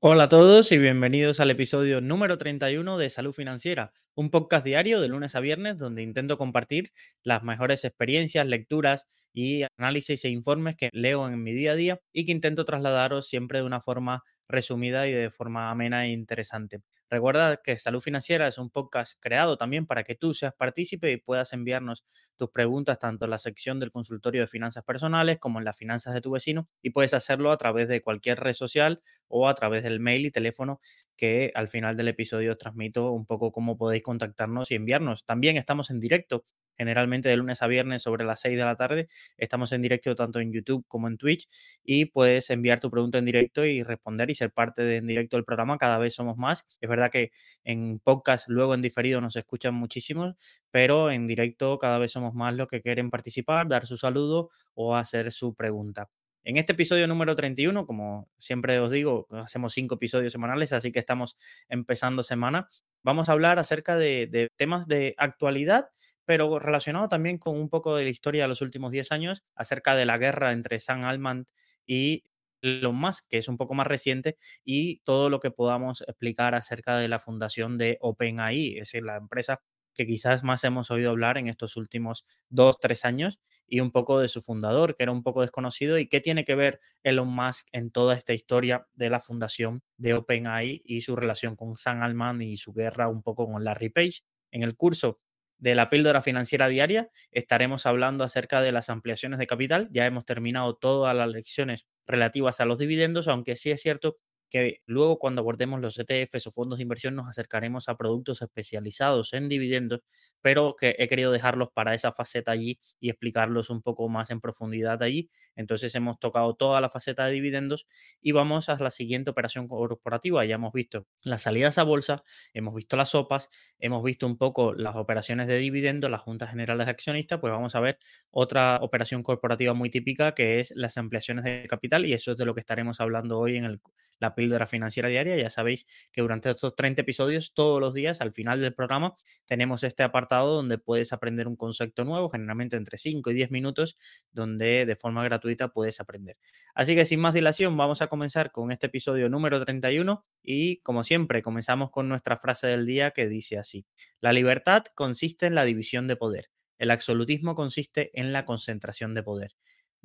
[0.00, 5.00] Hola a todos y bienvenidos al episodio número 31 de Salud Financiera, un podcast diario
[5.00, 10.74] de lunes a viernes donde intento compartir las mejores experiencias, lecturas y análisis e informes
[10.74, 14.24] que leo en mi día a día y que intento trasladaros siempre de una forma
[14.48, 16.80] resumida y de forma amena e interesante.
[17.10, 21.16] Recuerda que Salud Financiera es un podcast creado también para que tú seas partícipe y
[21.16, 22.04] puedas enviarnos
[22.36, 26.12] tus preguntas tanto en la sección del consultorio de finanzas personales como en las finanzas
[26.12, 29.84] de tu vecino y puedes hacerlo a través de cualquier red social o a través
[29.84, 30.80] del mail y teléfono
[31.18, 35.24] que al final del episodio os transmito un poco cómo podéis contactarnos y enviarnos.
[35.26, 36.44] También estamos en directo
[36.78, 39.08] generalmente de lunes a viernes sobre las 6 de la tarde.
[39.36, 41.48] Estamos en directo tanto en YouTube como en Twitch
[41.84, 45.36] y puedes enviar tu pregunta en directo y responder y ser parte de en directo
[45.36, 45.76] del programa.
[45.76, 46.64] Cada vez somos más.
[46.80, 47.32] Es verdad que
[47.64, 50.36] en podcast, luego en diferido, nos escuchan muchísimos,
[50.70, 54.94] pero en directo cada vez somos más los que quieren participar, dar su saludo o
[54.96, 56.08] hacer su pregunta.
[56.48, 60.98] En este episodio número 31, como siempre os digo, hacemos cinco episodios semanales, así que
[60.98, 61.36] estamos
[61.68, 62.70] empezando semana.
[63.02, 65.90] Vamos a hablar acerca de, temas de actualidad
[66.24, 69.94] pero relacionado también con un poco de la historia de los últimos 10 años acerca
[69.94, 71.44] de la guerra entre Sam Altman
[71.86, 72.24] y
[72.62, 76.96] Elon Musk, que es un poco más reciente, y todo lo que podamos explicar acerca
[76.96, 79.60] de la fundación de OpenAI, es decir, la empresa
[79.94, 84.18] que quizás más hemos oído hablar en estos últimos dos, tres años, y un poco
[84.20, 87.68] de su fundador, que era un poco desconocido, y qué tiene que ver Elon Musk
[87.72, 92.42] en toda esta historia de la fundación de OpenAI y su relación con Sam Altman
[92.42, 94.22] y su guerra un poco con Larry Page.
[94.50, 95.20] En el curso
[95.58, 99.88] de la píldora financiera diaria estaremos hablando acerca de las ampliaciones de capital.
[99.90, 104.18] Ya hemos terminado todas las lecciones relativas a los dividendos, aunque sí es cierto
[104.50, 109.32] que luego cuando abordemos los ETFs o fondos de inversión nos acercaremos a productos especializados
[109.32, 110.00] en dividendos,
[110.40, 114.40] pero que he querido dejarlos para esa faceta allí y explicarlos un poco más en
[114.40, 115.30] profundidad allí.
[115.56, 117.86] Entonces hemos tocado toda la faceta de dividendos
[118.20, 120.44] y vamos a la siguiente operación corporativa.
[120.44, 124.74] Ya hemos visto las salidas a bolsa, hemos visto las sopas, hemos visto un poco
[124.74, 127.98] las operaciones de dividendos, las juntas generales de accionistas, pues vamos a ver
[128.30, 132.44] otra operación corporativa muy típica que es las ampliaciones de capital y eso es de
[132.44, 133.80] lo que estaremos hablando hoy en el,
[134.18, 135.36] la píldora financiera diaria.
[135.36, 139.16] Ya sabéis que durante estos 30 episodios, todos los días, al final del programa,
[139.46, 143.98] tenemos este apartado donde puedes aprender un concepto nuevo, generalmente entre 5 y 10 minutos,
[144.30, 146.36] donde de forma gratuita puedes aprender.
[146.72, 151.02] Así que sin más dilación, vamos a comenzar con este episodio número 31 y como
[151.02, 153.86] siempre, comenzamos con nuestra frase del día que dice así,
[154.20, 156.50] la libertad consiste en la división de poder.
[156.78, 159.56] El absolutismo consiste en la concentración de poder.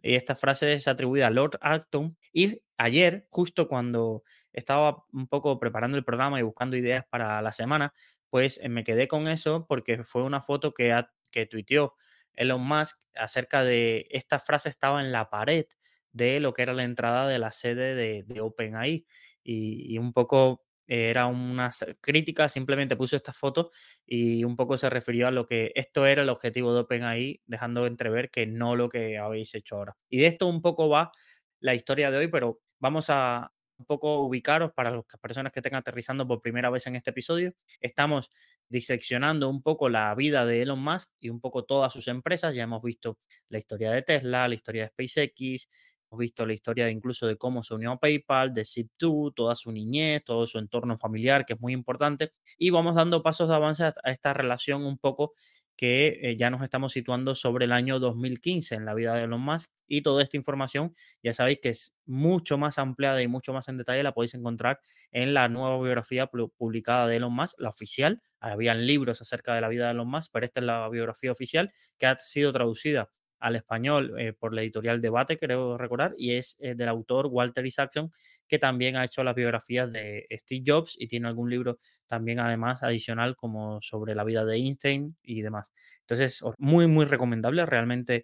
[0.04, 2.18] Y esta frase es atribuida a Lord Acton.
[2.32, 7.52] Y ayer, justo cuando estaba un poco preparando el programa y buscando ideas para la
[7.52, 7.94] semana,
[8.30, 11.96] pues eh, me quedé con eso porque fue una foto que, que tuiteó
[12.34, 15.66] Elon Musk acerca de esta frase estaba en la pared
[16.12, 19.06] de lo que era la entrada de la sede de, de OpenAI.
[19.44, 21.72] Y, un poco era una
[22.02, 23.72] crítica, simplemente puso esta foto
[24.06, 27.88] y un poco se refirió a lo que esto era el objetivo de OpenAI, dejando
[27.88, 29.98] entrever que no lo que habéis hecho ahora.
[30.10, 31.12] Y de esto un poco va
[31.60, 35.76] la historia de hoy, pero vamos a un poco ubicaros para las personas que estén
[35.76, 37.54] aterrizando por primera vez en este episodio.
[37.80, 38.30] Estamos
[38.70, 42.56] diseccionando un poco la vida de Elon Musk y un poco todas sus empresas.
[42.56, 45.70] Ya hemos visto la historia de Tesla, la historia de SpaceX,
[46.14, 49.56] Hemos visto la historia de incluso de cómo se unió a PayPal, de Zip2, toda
[49.56, 52.34] su niñez, todo su entorno familiar, que es muy importante.
[52.60, 55.34] Y vamos dando pasos de avance a esta relación un poco
[55.76, 59.42] que eh, ya nos estamos situando sobre el año 2015 en la vida de Elon
[59.42, 59.72] Musk.
[59.88, 60.94] Y toda esta información,
[61.24, 64.82] ya sabéis que es mucho más ampliada y mucho más en detalle, la podéis encontrar
[65.12, 68.22] en la nueva biografía publicada de Elon Musk, la oficial.
[68.40, 71.72] Habían libros acerca de la vida de Elon Musk, pero esta es la biografía oficial
[71.98, 73.10] que ha sido traducida
[73.44, 77.66] al español eh, por la editorial Debate, creo recordar, y es eh, del autor Walter
[77.66, 78.10] Isaacson,
[78.48, 81.78] que también ha hecho las biografías de Steve Jobs y tiene algún libro
[82.08, 85.74] también además adicional como sobre la vida de Einstein y demás.
[86.00, 88.24] Entonces, muy, muy recomendable, realmente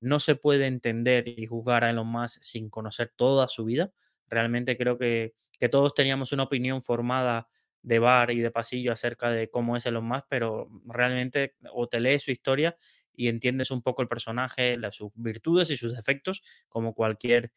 [0.00, 3.90] no se puede entender y juzgar a Elon Musk sin conocer toda su vida.
[4.28, 7.48] Realmente creo que, que todos teníamos una opinión formada
[7.82, 11.98] de bar y de pasillo acerca de cómo es Elon Musk, pero realmente o te
[12.00, 12.76] lees su historia
[13.16, 17.52] y entiendes un poco el personaje, las, sus virtudes y sus defectos, como cualquier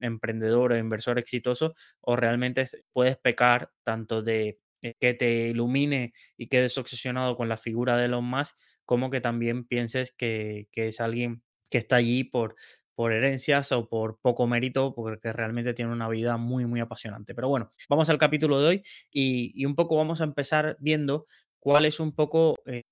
[0.00, 6.48] emprendedor o inversor exitoso, o realmente puedes pecar tanto de eh, que te ilumine y
[6.48, 11.42] quedes obsesionado con la figura de Elon Musk, como que también pienses que, es alguien
[11.70, 12.56] que está allí por,
[12.94, 17.34] por herencias o por poco mérito, porque realmente tiene una vida muy, muy apasionante.
[17.34, 21.26] Pero bueno, vamos al capítulo de hoy y, y un poco vamos a empezar viendo
[21.64, 22.82] cuál es un poco eh,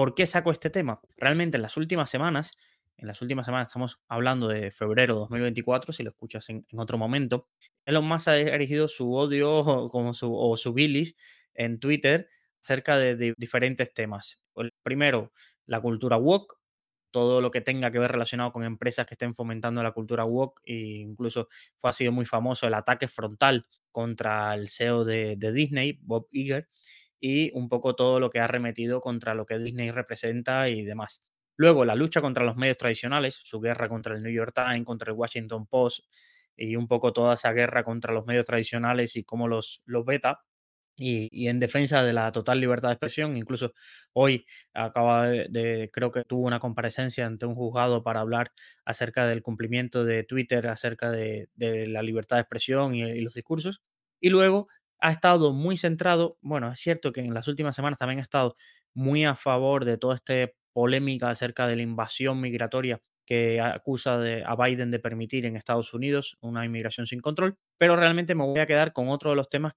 [0.00, 0.98] ¿Por qué saco este tema?
[1.18, 2.56] Realmente en las últimas semanas
[2.96, 6.96] en las últimas semanas, estamos hablando de febrero de 2024, si lo escuchas en, otro
[6.96, 7.48] momento,
[7.84, 9.62] Elon Musk ha erigido su odio
[9.92, 11.14] como su, o su bilis
[11.52, 12.30] en Twitter
[12.62, 14.40] acerca de, diferentes temas.
[14.56, 15.34] El primero,
[15.66, 16.56] la cultura woke,
[17.10, 20.62] todo lo que tenga que ver relacionado con empresas que estén fomentando la cultura woke
[20.64, 25.52] e incluso fue, ha sido muy famoso el ataque frontal contra el CEO de, de
[25.52, 26.68] Disney, Bob Iger,
[27.20, 31.22] y un poco todo lo que ha remetido contra lo que Disney representa y demás.
[31.56, 35.12] Luego, la lucha contra los medios tradicionales, su guerra contra el New York Times, contra
[35.12, 36.04] el Washington Post
[36.56, 40.40] y un poco toda esa guerra contra los medios tradicionales y cómo los, los beta
[41.00, 43.36] y, en defensa de la total libertad de expresión.
[43.36, 43.72] Incluso
[44.12, 48.52] hoy acaba de, creo que tuvo una comparecencia ante un juzgado para hablar
[48.84, 53.82] acerca del cumplimiento de Twitter, acerca de, la libertad de expresión y, los discursos.
[54.20, 54.68] Y luego
[55.00, 58.54] ha estado muy centrado, bueno, es cierto que en las últimas semanas también ha estado
[58.94, 60.34] muy a favor de toda esta
[60.72, 65.94] polémica acerca de la invasión migratoria que acusa de, a Biden de permitir en Estados
[65.94, 69.48] Unidos una inmigración sin control, pero realmente me voy a quedar con otro de los
[69.48, 69.74] temas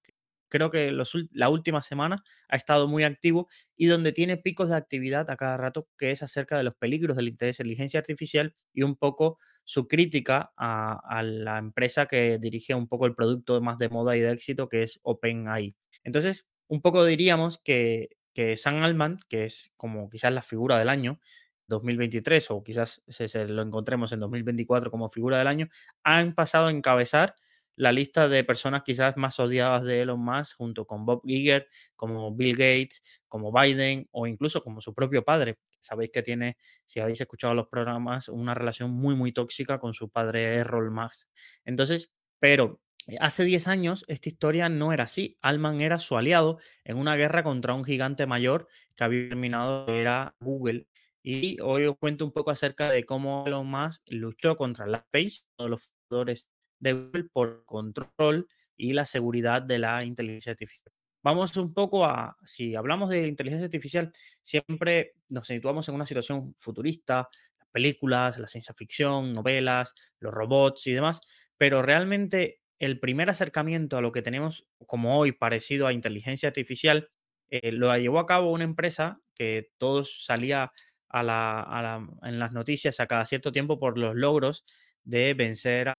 [0.54, 0.92] creo que
[1.32, 5.58] la última semana ha estado muy activo y donde tiene picos de actividad a cada
[5.58, 9.88] rato, que es acerca de los peligros de la inteligencia artificial y un poco su
[9.88, 14.32] crítica a, la empresa que dirige un poco el producto más de moda y de
[14.32, 15.76] éxito, que es OpenAI.
[16.04, 20.90] Entonces, un poco diríamos que, que Sam Altman, que es como quizás la figura del
[20.90, 21.20] año,
[21.68, 25.70] 2023 o quizás se, lo encontremos en 2024 como figura del año,
[26.04, 27.34] han pasado a encabezar
[27.75, 32.34] la lista de personas quizás más odiadas de Elon Musk, junto con Bob Iger, como
[32.36, 35.58] Bill Gates, como Biden o incluso como su propio padre.
[35.80, 40.10] Sabéis que tiene, si habéis escuchado los programas, una relación muy, muy tóxica con su
[40.10, 41.28] padre Errol Musk.
[41.66, 45.38] Entonces, pero eh, hace 10 años esta historia no era así.
[45.42, 50.36] Alman era su aliado en una guerra contra un gigante mayor que había terminado, era
[50.40, 50.88] Google.
[51.22, 55.44] Y hoy os cuento un poco acerca de cómo Elon Musk luchó contra la Page,
[55.56, 56.50] todos los fundadores
[56.84, 60.94] de por control y la seguridad de la inteligencia artificial.
[61.24, 66.54] Vamos un poco a, si hablamos de inteligencia artificial, siempre nos situamos en una situación
[66.60, 71.22] futurista, las películas, la ciencia ficción, novelas, los robots y demás,
[71.58, 77.10] pero realmente el primer acercamiento a lo que tenemos como hoy parecido a inteligencia artificial
[77.50, 80.74] eh, lo llevó a cabo una empresa que todos salía
[81.14, 84.66] en las noticias a cada cierto tiempo por los logros
[85.04, 85.93] de vencer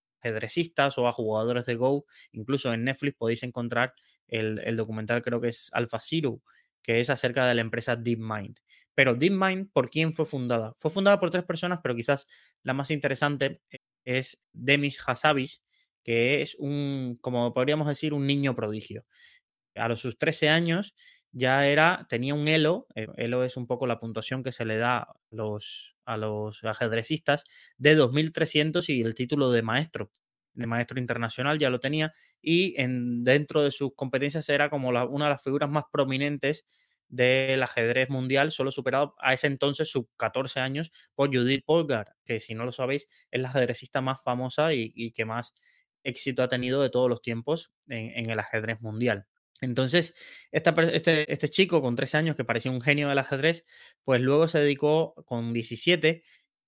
[0.97, 2.05] o a jugadores de Go.
[2.31, 3.93] Incluso en Netflix podéis encontrar
[4.27, 6.41] el, documental, creo que es Alpha Zero,
[6.81, 8.57] que es acerca de la empresa DeepMind.
[8.93, 10.73] Pero DeepMind, ¿por quién fue fundada?
[10.79, 12.27] Fue fundada por tres personas, pero quizás
[12.63, 13.61] la más interesante
[14.03, 15.63] es Demis Hassabis,
[16.03, 19.05] que es un, como podríamos decir, un niño prodigio.
[19.75, 20.95] A los sus 13 años
[21.35, 24.77] ya era, tenía un elo, eh, elo es un poco la puntuación que se le
[24.77, 24.99] da
[26.05, 27.43] a los ajedrecistas,
[27.77, 30.11] de 2.300 y el título de maestro,
[30.53, 35.25] de maestro internacional ya lo tenía, y en, dentro de sus competencias era como una
[35.25, 36.65] de las figuras más prominentes
[37.09, 42.39] del ajedrez mundial, solo superado a ese entonces, sus 14 años, por Judith Polgar, que
[42.39, 45.53] si no lo sabéis, es la ajedrecista más famosa y, que más
[46.03, 49.27] éxito ha tenido de todos los tiempos en el ajedrez mundial.
[49.61, 50.15] Entonces,
[50.51, 53.65] este, este, chico con 13 años, que parecía un genio del ajedrez,
[54.03, 56.23] pues luego se dedicó con 17,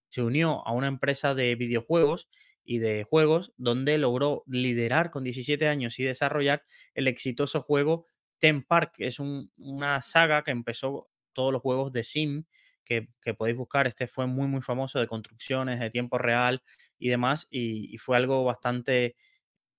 [0.10, 2.30] se unió a una empresa de videojuegos
[2.63, 6.63] y de juegos donde logró liderar con 17 años y desarrollar
[6.94, 8.06] el exitoso juego
[8.40, 12.45] Ten Park, que es una saga que empezó todos los juegos de Sim,
[12.85, 13.07] que,
[13.38, 13.88] podéis buscar.
[13.88, 16.64] Este fue muy, muy famoso de construcciones, de tiempo real
[16.97, 19.16] y demás, y fue algo bastante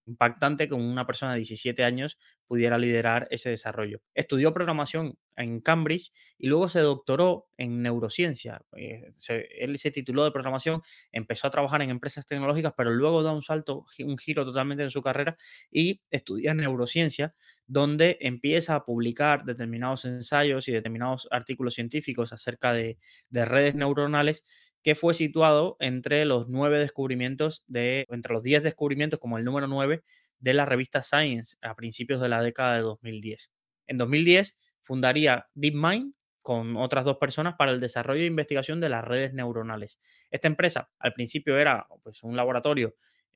[0.08, 4.00] impactante que una persona de 17 años pudiera liderar ese desarrollo.
[4.14, 8.62] Estudió programación en Cambridge y luego se doctoró en neurociencia.
[8.76, 9.12] Eh,
[9.58, 13.42] él se tituló de programación, empezó a trabajar en empresas tecnológicas, pero luego da un
[13.42, 15.36] salto, un giro totalmente en su carrera
[15.70, 17.34] y estudia neurociencia,
[17.66, 22.98] donde empieza a publicar determinados ensayos y determinados artículos científicos acerca de,
[23.28, 24.42] de redes neuronales
[24.88, 29.66] que fue situado entre los nueve descubrimientos de, entre los diez descubrimientos como el número
[29.66, 30.02] nueve
[30.38, 33.52] de la revista Science a principios de la década de 2010.
[33.86, 39.04] En 2010 fundaría DeepMind con otras dos personas para el desarrollo e investigación de las
[39.04, 39.98] redes neuronales.
[40.30, 42.94] Esta empresa al principio era pues, un laboratorio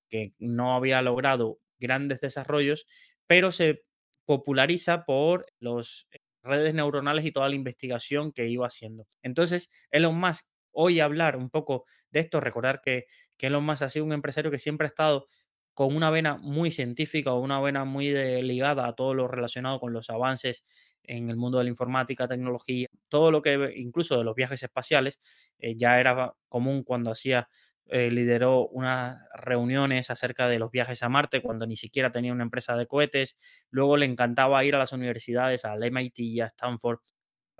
[0.09, 2.87] que no había logrado grandes desarrollos,
[3.27, 3.85] pero se
[4.25, 6.07] populariza por las
[6.43, 9.07] redes neuronales y toda la investigación que iba haciendo.
[9.23, 13.07] Entonces, Elon Musk hoy hablar un poco de esto, recordar que,
[13.39, 15.27] que Elon Musk ha sido un empresario que siempre ha estado
[15.75, 18.11] con una vena muy científica o una vena muy
[18.43, 20.63] ligada a todo lo relacionado con los avances
[21.05, 25.19] en el mundo de la informática, tecnología, todo lo que, incluso de los viajes espaciales,
[25.59, 27.49] eh, ya era común cuando hacía,
[27.87, 32.45] eh, lideró unas reuniones acerca de los viajes a Marte, cuando ni siquiera tenía una
[32.45, 33.37] empresa de cohetes.
[33.71, 37.01] Luego le encantaba ir a las universidades, al MIT y a Stanford,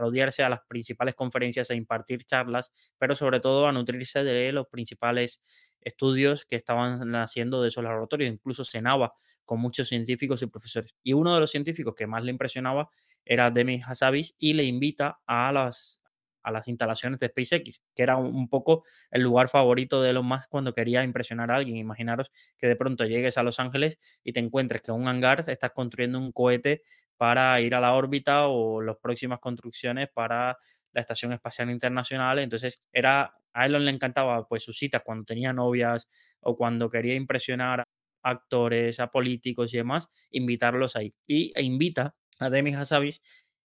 [0.03, 4.67] rodearse a las principales conferencias e impartir charlas, pero sobre todo a nutrirse de los
[4.69, 5.41] principales
[5.81, 8.31] estudios que estaban haciendo de esos laboratorios.
[8.31, 9.13] Incluso cenaba
[9.45, 10.95] con muchos científicos y profesores.
[11.03, 12.89] Y uno de los científicos que más le impresionaba
[13.25, 16.02] era Demis Hassabis y le invita a las,
[16.43, 20.49] a las instalaciones de SpaceX, que era un poco el lugar favorito de Elon Musk
[20.51, 21.77] cuando quería impresionar a alguien.
[21.77, 25.73] Imaginaros que de pronto llegues a Los Ángeles y te encuentres que un hangar estás
[25.73, 26.83] construyendo un cohete
[27.17, 30.57] para ir a la órbita o las próximas construcciones para
[30.93, 32.39] la Estación Espacial Internacional.
[32.39, 36.09] Entonces, era a Elon le encantaba pues sus citas cuando tenía novias
[36.41, 37.85] o cuando quería impresionar a
[38.23, 41.15] actores, a políticos y demás, invitarlos ahí.
[41.27, 43.21] Y e invita a Demi Hassabis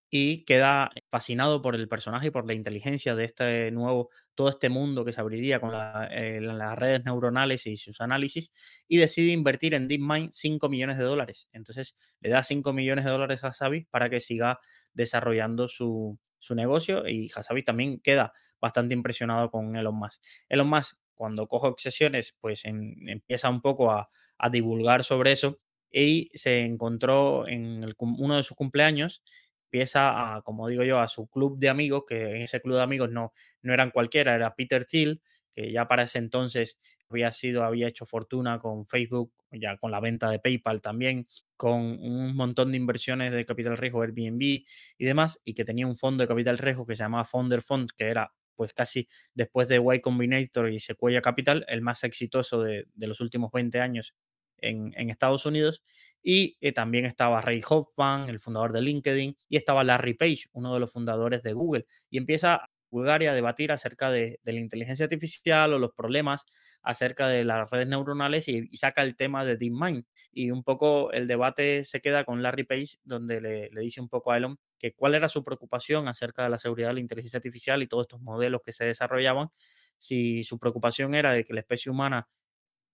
[0.09, 4.69] y queda fascinado por el personaje y por la inteligencia de este nuevo, todo este
[4.69, 5.71] mundo que se abriría con
[6.11, 8.51] eh, las redes neuronales y sus análisis
[8.87, 11.49] y decide invertir en DeepMind 5 millones de dólares.
[11.51, 14.59] Entonces le da 5 millones de dólares a Hasabi para que siga
[14.93, 16.17] desarrollando su,
[16.51, 20.21] negocio y Hasabi también queda bastante impresionado con Elon Musk.
[20.47, 25.59] Elon Musk cuando coge obsesiones pues empieza un poco a, a divulgar sobre eso
[25.91, 29.23] y se encontró en uno de sus cumpleaños
[29.67, 32.83] empieza a, como digo yo, a su club de amigos, que en ese club de
[32.83, 35.21] amigos no, no eran cualquiera, era Peter Thiel,
[35.53, 39.99] que ya para ese entonces había sido, había hecho fortuna con Facebook, ya con la
[39.99, 44.65] venta de PayPal también, con un montón de inversiones de capital riesgo, Airbnb y
[45.05, 48.05] demás, y que tenía un fondo de capital riesgo que se llamaba Founder Fund, que
[48.05, 53.07] era pues casi después de Y Combinator y Sequoia Capital, el más exitoso de, de
[53.07, 54.15] los últimos 20 años
[54.59, 55.83] en, Estados Unidos.
[56.23, 60.73] Y eh, también estaba Ray Hoffman, el fundador de LinkedIn, y estaba Larry Page, uno
[60.73, 61.85] de los fundadores de Google.
[62.09, 66.45] Y empieza a jugar y a debatir acerca de, la inteligencia artificial o los problemas
[66.81, 70.05] acerca de las redes neuronales y, saca el tema de DeepMind.
[70.31, 74.09] Y un poco el debate se queda con Larry Page, donde le, le dice un
[74.09, 77.37] poco a Elon que cuál era su preocupación acerca de la seguridad de la inteligencia
[77.37, 79.49] artificial y todos estos modelos que se desarrollaban,
[79.97, 82.27] si su preocupación era de que la especie humana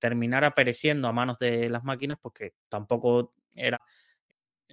[0.04, 3.80] terminara pereciendo a manos de las máquinas, porque tampoco era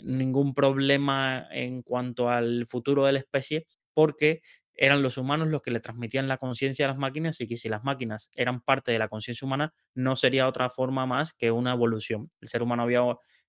[0.02, 4.42] ningún problema en cuanto al futuro de la especie, porque
[4.74, 7.68] eran los humanos los que le transmitían la conciencia a las máquinas y que si
[7.68, 11.74] las máquinas eran parte de la conciencia humana, no sería otra forma más que una
[11.74, 12.28] evolución.
[12.40, 13.02] El ser humano había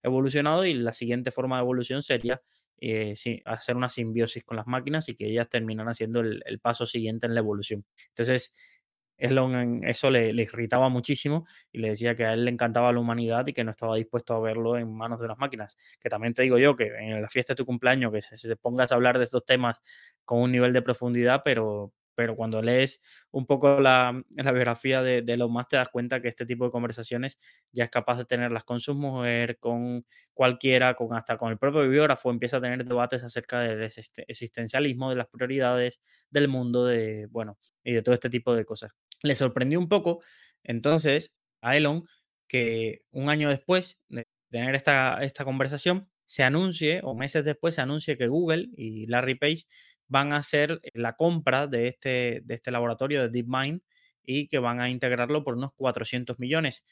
[0.03, 2.43] evolucionado y la siguiente forma de evolución sería
[2.77, 6.85] eh, hacer una simbiosis con las máquinas y que ellas terminaran siendo el, el paso
[6.85, 7.85] siguiente en la evolución.
[8.09, 8.51] Entonces,
[9.22, 13.46] Elon eso le, irritaba muchísimo y le decía que a él le encantaba la humanidad
[13.48, 15.78] y que no estaba dispuesto a verlo en manos de unas máquinas.
[16.00, 18.56] Que también te digo yo que en la fiesta de tu cumpleaños que se, se
[18.56, 19.82] pongas a hablar de estos temas
[20.25, 23.01] con un nivel de profundidad, pero, pero cuando lees
[23.32, 26.72] un poco la, biografía de, de Elon Musk te das cuenta que este tipo de
[26.72, 27.38] conversaciones
[27.72, 31.88] ya es capaz de tenerlas con su mujer, con cualquiera, con hasta con el propio
[31.90, 33.84] biógrafo, empieza a tener debates acerca del
[34.28, 38.96] existencialismo, de las prioridades del mundo, de, bueno, y de todo este tipo de cosas
[39.24, 40.22] le sorprendió un poco
[40.63, 42.06] entonces a Elon
[42.48, 47.82] que un año después de tener esta, esta conversación, se anuncie, o meses después se
[47.82, 49.63] anuncie que Google y Larry Page
[50.08, 53.82] van a hacer la compra de este, de este laboratorio de DeepMind
[54.24, 56.86] y que van a integrarlo por unos 400 millones.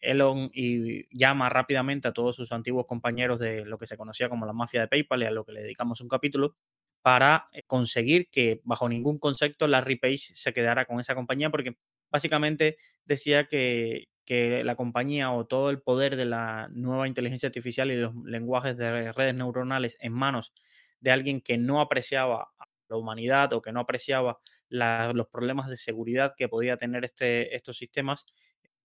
[0.00, 4.46] Elon y llama rápidamente a todos sus antiguos compañeros de lo que se conocía como
[4.46, 6.56] la mafia de PayPal y a lo que le dedicamos un capítulo
[7.04, 11.76] para eh, conseguir que bajo ningún concepto Larry Page se quedara con esa compañía, porque
[12.10, 17.96] básicamente decía que, la compañía o todo el poder de la nueva inteligencia artificial y
[17.96, 20.54] los lenguajes de redes neuronales en manos
[21.00, 25.76] de alguien que no apreciaba a la humanidad o que no apreciaba los problemas de
[25.76, 28.24] seguridad que podía tener este, estos sistemas,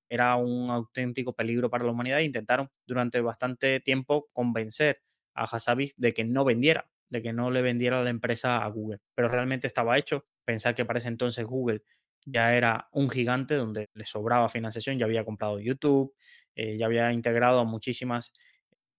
[0.10, 5.02] era un auténtico peligro para la humanidad e intentaron durante bastante tiempo convencer
[5.36, 9.00] a Hassabis de que no vendiera de que no le vendiera la empresa a Google,
[9.16, 10.25] pero realmente estaba hecho.
[10.46, 11.84] Pensar que para ese entonces Google
[12.25, 16.13] ya era un gigante donde le sobraba financiación, ya había comprado YouTube,
[16.56, 18.34] eh, ya había integrado a muchísimas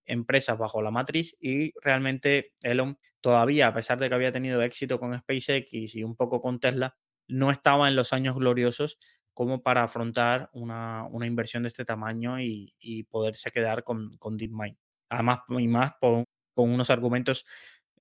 [0.06, 4.98] empresas bajo la matriz y realmente Elon todavía, a pesar de que había tenido éxito
[4.98, 6.96] con SpaceX y un poco con Tesla,
[7.28, 8.98] no estaba en los años gloriosos
[9.34, 14.76] como para afrontar una, inversión de este tamaño y, poderse quedar con DeepMind.
[15.10, 16.24] Además, y más con
[16.54, 17.44] unos argumentos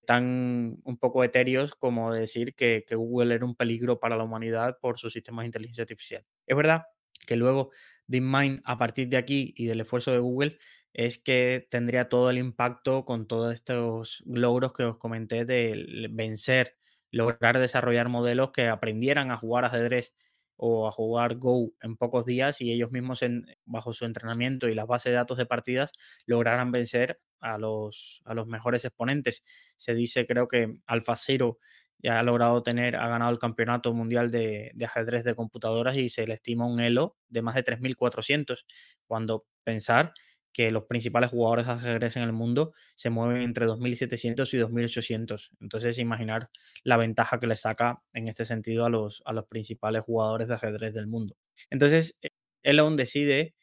[0.10, 4.98] tan un poco etéreos como decir que, Google era un peligro para la humanidad por
[4.98, 6.26] sus sistemas de inteligencia artificial.
[6.48, 6.86] Es verdad
[7.28, 7.70] que luego
[8.08, 10.58] DeepMind, a partir de aquí y del esfuerzo de Google,
[10.94, 16.76] es que tendría todo el impacto con todos estos logros que os comenté de vencer,
[17.12, 20.16] lograr desarrollar modelos que aprendieran a jugar ajedrez
[20.62, 23.24] o a jugar Go en pocos días y ellos mismos
[23.66, 25.94] bajo su entrenamiento y las bases de datos de partidas
[26.26, 29.42] lograran vencer a los, a los mejores exponentes.
[29.78, 31.60] Se dice, creo que AlphaZero
[31.98, 36.10] ya ha logrado tener, ha ganado el campeonato mundial de, de ajedrez de computadoras y
[36.10, 38.66] se le estima un elo de más de 3.400,
[39.08, 40.14] cuando pensar
[40.52, 45.52] que los principales jugadores de ajedrez en el mundo se mueven entre 2.700 y 2.800.
[45.62, 46.50] Entonces, imaginar
[46.84, 50.56] la ventaja que le saca en este sentido a los, a los principales jugadores de
[50.56, 51.36] ajedrez del mundo.
[51.70, 52.30] Entonces, e,
[52.64, 53.54] Elon decide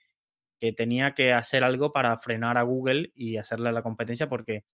[0.59, 4.65] que tenía que hacer algo para frenar a Google y hacerle la competencia porque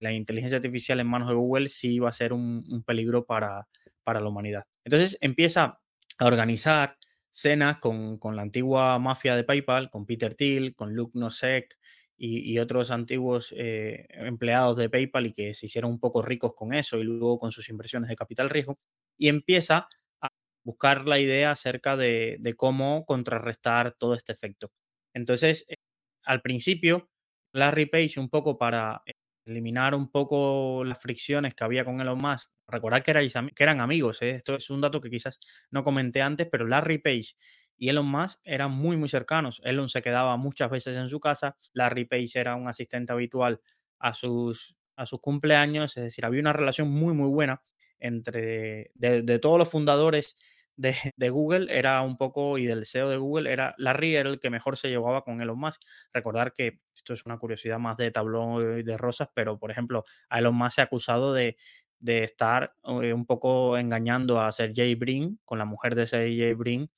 [0.00, 3.68] la inteligencia artificial en manos de Google sí iba a ser un, peligro para,
[4.04, 4.64] para la humanidad.
[4.84, 5.80] Entonces empieza
[6.18, 6.98] a organizar
[7.40, 11.78] cenas con, la antigua mafia de PayPal, con Peter Thiel, con Luke Nosek
[12.16, 16.74] y, otros antiguos eh, empleados de PayPal y que se hicieron un poco ricos con
[16.74, 18.78] eso y luego con sus inversiones de capital riesgo,
[19.16, 19.88] y empieza
[20.20, 20.28] a
[20.64, 24.72] buscar la idea acerca de, cómo contrarrestar todo este efecto.
[25.14, 25.76] Entonces, eh,
[26.24, 27.08] al principio,
[27.52, 29.02] Larry Page, un poco para
[29.46, 32.50] eliminar un poco las fricciones que había con Elon Musk.
[32.68, 33.12] Recordar que,
[33.54, 34.30] que eran amigos, ¿eh?
[34.30, 37.34] esto es un dato que quizás no comenté antes, pero Larry Page
[37.78, 39.62] y Elon Musk eran muy, muy cercanos.
[39.64, 43.60] Elon se quedaba muchas veces en su casa, Larry Page era un asistente habitual
[43.98, 47.62] a sus, a sus cumpleaños, es decir, había una relación muy, muy buena
[48.00, 50.36] entre de todos los fundadores
[50.78, 54.48] de, Google era un poco, y del CEO de Google, era Larry era el que
[54.48, 55.82] mejor se llevaba con Elon Musk.
[56.12, 60.38] Recordar que esto es una curiosidad más de tablón de rosas, pero por ejemplo, a
[60.38, 61.56] Elon Musk se ha acusado de,
[62.04, 66.90] estar eh, un poco engañando a Sergey Brin con la mujer de Sergey Brin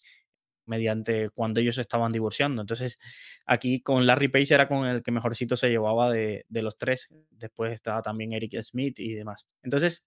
[0.66, 2.62] mediante cuando ellos estaban divorciando.
[2.62, 2.98] Entonces,
[3.44, 7.08] aquí con Larry Page era con el que mejorcito se llevaba de, de los tres.
[7.30, 9.46] Después estaba también Eric Smith y demás.
[9.62, 10.06] Entonces,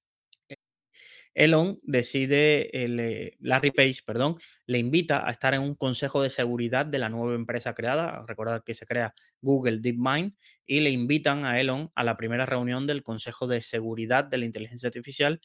[1.34, 6.86] Elon decide, eh, Larry Page, perdón, le invita a estar en un consejo de seguridad
[6.86, 8.24] de la nueva empresa creada.
[8.28, 10.36] Recordad que se crea Google DeepMind
[10.66, 14.46] y le invitan a Elon a la primera reunión del Consejo de Seguridad de la
[14.46, 15.42] Inteligencia Artificial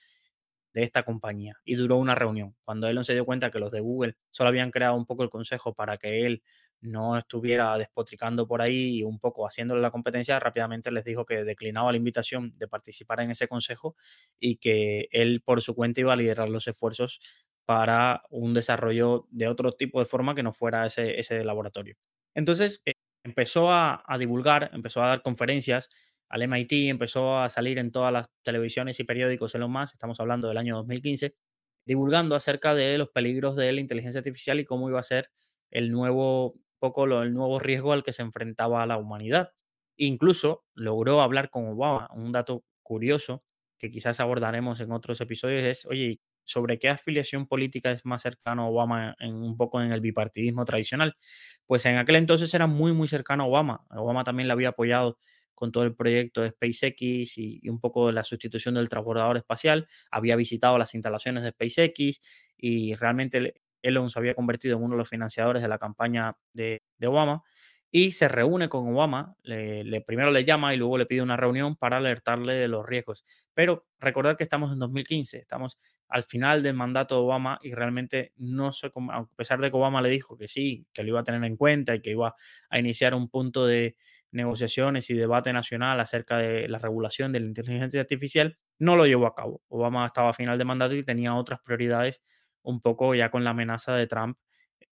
[0.75, 1.57] de esta compañía.
[1.65, 2.55] Y duró una reunión.
[2.65, 5.31] Cuando Elon se dio cuenta que los de Google solo habían creado un poco el
[5.31, 6.43] consejo para que él
[6.81, 11.45] no estuviera despotricando por ahí y un poco haciéndole la competencia, rápidamente les dijo que
[11.45, 13.97] declinaba la invitación de participar en ese consejo
[14.39, 17.21] y que él por su cuenta iba a liderar los esfuerzos
[17.65, 21.97] para un desarrollo de otro tipo de forma que no fuera ese, ese laboratorio.
[22.35, 25.91] Entonces eh, empezó a, a divulgar, empezó a dar conferencias
[26.29, 30.21] al MIT, empezó a salir en todas las televisiones y periódicos en lo más, estamos
[30.21, 31.35] hablando del año 2015,
[31.85, 35.31] divulgando acerca de los peligros de la inteligencia artificial y cómo iba a ser
[35.71, 39.53] el nuevo poco el nuevo riesgo al que se enfrentaba la humanidad.
[39.97, 42.09] Incluso logró hablar con Obama.
[42.15, 43.45] Un dato curioso
[43.79, 48.63] que quizás abordaremos en otros episodios es, oye, ¿sobre qué afiliación política es más cercano
[48.65, 51.15] a Obama en un poco en el bipartidismo tradicional?
[51.67, 53.85] Pues en aquel entonces era muy, muy cercano a Obama.
[53.91, 55.19] Obama también le había apoyado
[55.55, 59.89] con todo el proyecto de SpaceX y, y un poco la sustitución del transbordador espacial.
[60.11, 62.21] Había visitado las instalaciones de SpaceX
[62.57, 66.83] y realmente Elon se había convertido en uno de los financiadores de la campaña de,
[67.07, 67.43] Obama
[67.91, 71.75] y se reúne con Obama, le, primero le llama y luego le pide una reunión
[71.77, 73.25] para alertarle de los riesgos.
[73.55, 78.33] Pero recordar que estamos en 2015, estamos al final del mandato de Obama y realmente
[78.37, 81.25] no sé a pesar de que Obama le dijo que sí, que lo iba a
[81.25, 82.35] tener en cuenta y que iba
[82.69, 83.97] a iniciar un punto de
[84.31, 89.27] negociaciones y debate nacional acerca de la regulación de la inteligencia artificial, no lo llevó
[89.27, 89.63] a cabo.
[89.69, 92.23] Obama estaba a final de mandato y tenía otras prioridades
[92.63, 94.39] un poco ya con la amenaza de Trump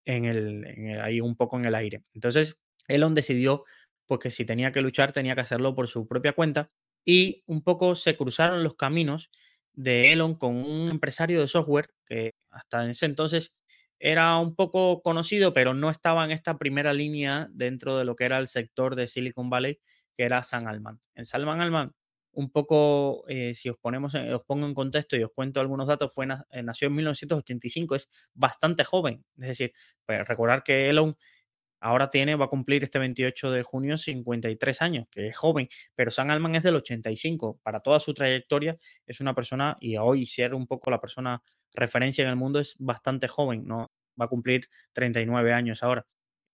[0.04, 2.04] en el, ahí un poco en el aire.
[2.14, 3.64] Entonces, Elon decidió
[4.06, 6.70] porque si tenía que luchar tenía que hacerlo por su propia cuenta
[7.04, 9.30] y un poco se cruzaron los caminos
[9.72, 13.52] de Elon con un empresario de software que hasta ese entonces
[13.98, 18.24] era un poco conocido, pero no estaba en esta primera línea dentro de lo que
[18.24, 19.80] era el sector de Silicon Valley,
[20.16, 21.00] que era San Alman.
[21.14, 21.92] En Salman Alman
[22.36, 26.12] un poco, eh, si os, ponemos os pongo en contexto y os cuento algunos datos,
[26.14, 29.24] fue, eh, nació en 1985, es bastante joven.
[29.38, 29.72] Es decir,
[30.04, 31.16] pues recordar que Elon
[31.80, 36.10] ahora tiene, va a cumplir este 28 de junio 53 años, que es joven, pero
[36.10, 37.60] San Alman es del 85.
[37.62, 41.42] Para toda su trayectoria es una persona, y hoy ser un poco la persona
[41.74, 43.92] referencia en el mundo, es bastante joven, ¿no?
[44.20, 46.06] Va a cumplir 39 años ahora.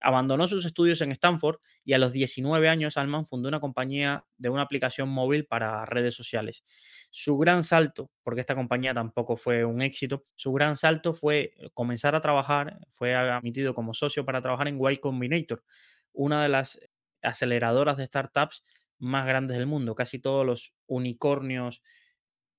[0.03, 4.49] Abandonó sus estudios en Stanford y a los 19 años Alman fundó una compañía de
[4.49, 6.65] una aplicación móvil para redes sociales.
[7.11, 12.15] Su gran salto, porque esta compañía tampoco fue un éxito, su gran salto fue comenzar
[12.15, 15.65] a trabajar, fue admitido como socio para trabajar en Y Combinator,
[16.13, 16.79] una de las
[17.23, 18.65] aceleradoras de startups
[18.99, 19.95] más grandes del mundo.
[19.95, 21.83] Casi todos los unicornios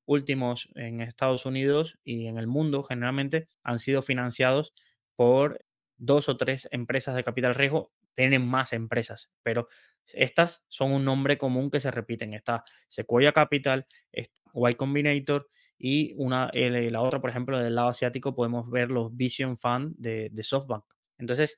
[0.05, 4.73] últimos en Estados Unidos y en el mundo generalmente han sido financiados
[5.15, 5.63] por
[6.05, 7.91] dos o tres empresas de capital riesgo.
[8.15, 9.67] Tienen más empresas, pero
[10.13, 12.33] estas son un nombre común que se repiten.
[12.33, 18.69] Está Sequoia Capital, Y Combinator y una, la otra, por ejemplo, del lado asiático podemos
[18.69, 20.85] ver los Vision Fund de, de SoftBank.
[21.17, 21.57] Entonces,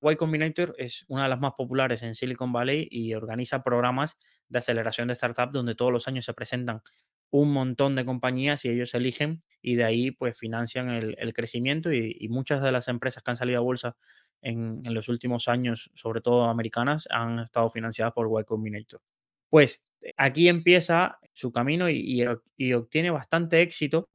[0.00, 4.16] Y Combinator es una de las más populares en Silicon Valley y organiza programas
[4.48, 6.82] de aceleración de startups donde todos los años se presentan
[7.30, 12.26] un montón de compañías y ellos eligen y de ahí pues financian el, crecimiento y,
[12.28, 13.96] muchas de las empresas que han salido a bolsa
[14.40, 19.02] en, los últimos años, sobre todo americanas, han estado financiadas por Y Combinator.
[19.50, 22.24] Pues eh, aquí empieza su camino y,
[22.72, 24.08] obtiene bastante éxito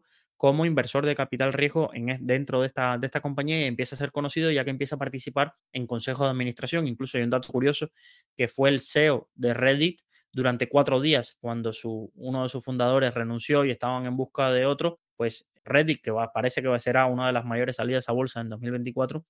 [0.43, 3.97] como inversor de capital riesgo en, dentro de esta, de esta compañía y empieza a
[3.97, 6.85] ser conocido ya que empieza a participar en consejos de administración.
[6.85, 7.91] Incluso hay un dato curioso
[8.35, 10.01] que fue el CEO de Reddit
[10.33, 14.65] durante cuatro días cuando su, uno de sus fundadores renunció y estaban en busca de
[14.65, 18.49] otro, pues Reddit, que parece que será una de las mayores salidas a bolsa en
[18.49, 19.25] 2024,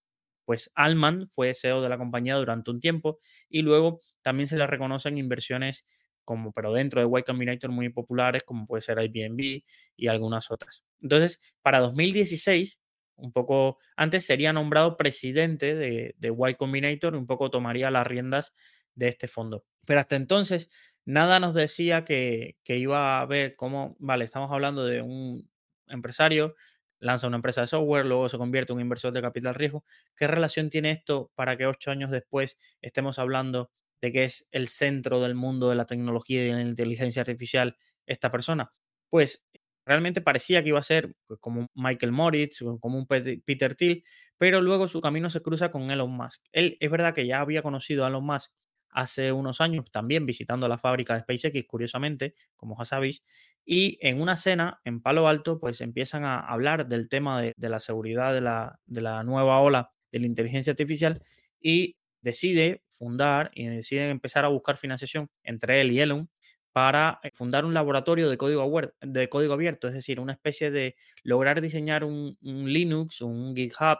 [0.45, 4.65] pues Alman fue CEO de la compañía durante un tiempo y luego también se le
[4.65, 5.85] reconocen inversiones
[6.23, 9.61] como, pero dentro de Y Combinator muy populares, como puede ser Airbnb
[9.95, 10.83] y algunas otras.
[11.01, 12.79] Entonces, para 2016,
[13.15, 18.53] un poco antes sería nombrado presidente de, de Y Combinator, un poco tomaría las riendas
[18.95, 19.65] de este fondo.
[19.85, 20.69] Pero hasta entonces
[21.05, 25.49] nada nos decía que, iba a ver cómo, vale, estamos hablando de un
[25.87, 26.55] empresario,
[26.99, 29.83] lanza una empresa de software, luego se convierte en un inversor de capital riesgo.
[30.15, 33.71] ¿Qué relación tiene esto para que ocho años después estemos hablando
[34.03, 37.77] de que es el centro del mundo de la tecnología y de la inteligencia artificial
[38.05, 38.69] esta persona?
[39.09, 39.45] Pues
[39.85, 44.03] realmente parecía que iba a ser pues, como Michael Moritz, como un Peter Thiel,
[44.37, 46.43] pero luego su camino se cruza con Elon Musk.
[46.51, 48.51] Él es verdad que ya había conocido a Elon Musk
[48.89, 53.23] hace unos años, también visitando la fábrica de SpaceX, curiosamente, como ya sabéis,
[53.65, 57.79] y en una cena en Palo Alto, pues empiezan a hablar del tema de, la
[57.79, 61.23] seguridad de la, de la nueva ola de la inteligencia artificial
[61.61, 66.29] y decide fundar y deciden empezar a buscar financiación entre él y Elon
[66.71, 70.95] para eh, fundar un laboratorio de código, de código abierto, es decir, una especie de
[71.23, 73.99] lograr diseñar un, Linux, un GitHub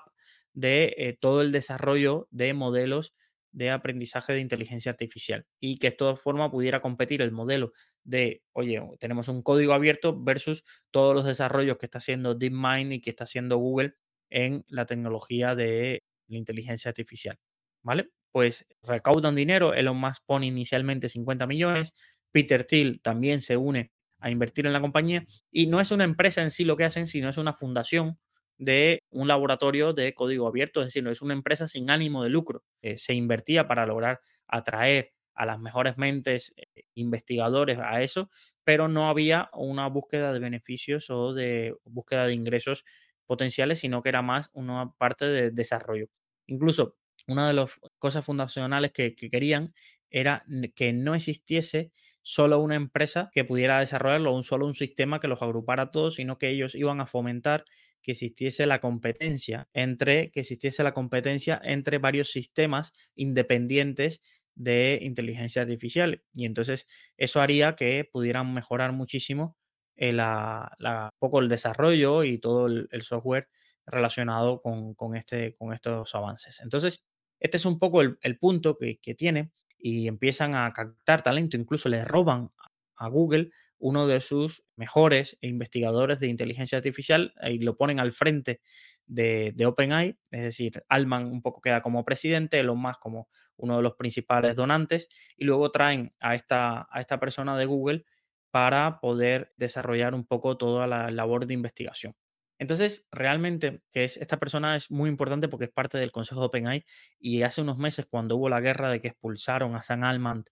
[0.54, 3.14] de eh, todo el desarrollo de modelos
[3.52, 8.44] de aprendizaje de inteligencia artificial y que de todas forma pudiera competir el modelo de,
[8.54, 13.12] oye, tenemos un código abierto versus todos los desarrollos que está haciendo DeepMind y que
[13.12, 13.96] está haciendo Google
[14.32, 17.38] en la tecnología de la inteligencia artificial.
[17.84, 18.10] ¿Vale?
[18.34, 21.94] Pues recaudan dinero, Elon Musk pone inicialmente 50 millones,
[22.32, 26.42] Peter Thiel también se une a invertir en la compañía y no es una empresa
[26.42, 28.20] en sí lo que hacen, sino es una fundación
[28.58, 32.30] de un laboratorio de código abierto, es decir, no es una empresa sin ánimo de
[32.32, 32.64] lucro.
[32.82, 38.30] Eh, se invertía para lograr atraer a las mejores mentes eh, investigadores a eso,
[38.64, 42.84] pero no había una búsqueda de beneficios o de búsqueda de ingresos
[43.28, 46.08] potenciales, sino que era más una parte de desarrollo.
[46.48, 49.74] Incluso una de las cosas fundacionales que, que querían
[50.10, 55.28] era que no existiese solo una empresa que pudiera desarrollarlo, un solo un sistema que
[55.28, 57.66] los agrupara todos, sino que ellos iban a fomentar
[58.02, 64.22] que existiese la competencia entre que existiese la competencia entre varios sistemas independientes
[64.56, 66.86] de inteligencia artificial y entonces
[67.18, 69.58] eso haría que pudieran mejorar muchísimo
[69.96, 73.48] el, la, poco el desarrollo y todo el, software
[73.86, 76.62] relacionado con, este, con estos avances.
[76.62, 77.04] Entonces,
[77.44, 82.06] este es un poco el, punto que, tiene y empiezan a captar talento, incluso le
[82.06, 82.52] roban
[82.96, 88.62] a Google uno de sus mejores investigadores de inteligencia artificial y lo ponen al frente
[89.06, 93.28] de, OpenAI, es decir, Alman un poco queda como presidente, Elon Musk como
[93.58, 98.06] uno de los principales donantes y luego traen a esta, a esta persona de Google
[98.52, 102.16] para poder desarrollar un poco toda la labor de investigación.
[102.60, 106.48] Entonces, realmente, que es, esta persona es muy importante porque es parte del consejo de
[106.48, 106.86] OpenAI
[107.20, 110.46] y hace unos meses cuando hubo la guerra de que expulsaron a Sam Alman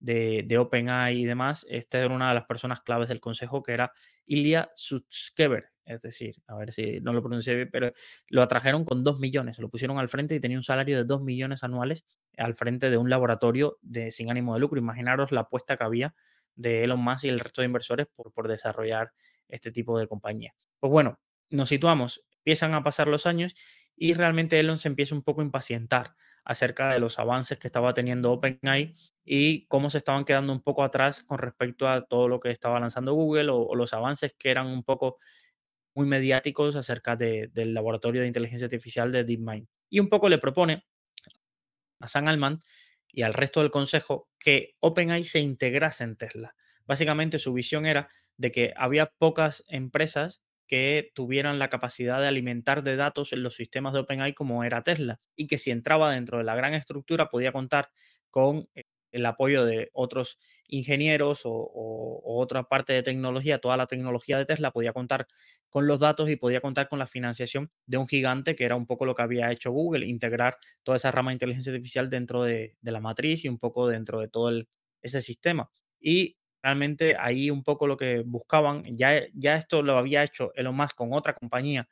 [0.00, 3.92] de, OpenAI y demás, esta era una de las personas claves del consejo que era
[4.26, 7.92] Ilya Sutskever, es decir, a ver si no lo pronuncié bien, pero
[8.28, 11.22] lo atrajeron con 2 millones, lo pusieron al frente y tenía un salario de 2
[11.22, 12.04] millones anuales
[12.36, 14.78] al frente de un laboratorio de, sin ánimo de lucro.
[14.78, 16.14] Imaginaros la apuesta que había
[16.54, 19.12] de Elon Musk y el resto de inversores por, por desarrollar
[19.48, 20.54] este tipo de compañía.
[20.78, 21.18] Pues bueno,
[21.50, 23.54] nos situamos, empiezan a pasar los años
[23.96, 27.92] y realmente Elon se empieza un poco a impacientar acerca de los avances que estaba
[27.92, 32.40] teniendo OpenAI y cómo se estaban quedando un poco atrás con respecto a todo lo
[32.40, 35.18] que estaba lanzando Google o, los avances que eran un poco
[35.94, 39.68] muy mediáticos acerca del laboratorio de inteligencia artificial de DeepMind.
[39.90, 40.86] Y un poco le propone
[42.00, 42.60] a Sam Altman
[43.08, 46.54] y al resto del consejo que OpenAI se integrase en Tesla.
[46.86, 48.08] Básicamente su visión era
[48.38, 53.56] de que había pocas empresas que tuvieran la capacidad de alimentar de datos en los
[53.56, 57.30] sistemas de OpenAI como era Tesla y que si entraba dentro de la gran estructura
[57.30, 57.90] podía contar
[58.30, 64.38] con eh, el apoyo de otros ingenieros o, otra parte de tecnología, toda la tecnología
[64.38, 65.26] de Tesla podía contar
[65.70, 68.86] con los datos y podía contar con la financiación de un gigante que era un
[68.86, 72.76] poco lo que había hecho Google, integrar toda esa rama de inteligencia artificial dentro de,
[72.82, 74.50] la matriz y un poco dentro de todo
[75.02, 75.70] ese sistema.
[76.00, 80.76] Y realmente ahí un poco lo que buscaban, ya, ya esto lo había hecho Elon
[80.76, 81.88] Musk con otra compañía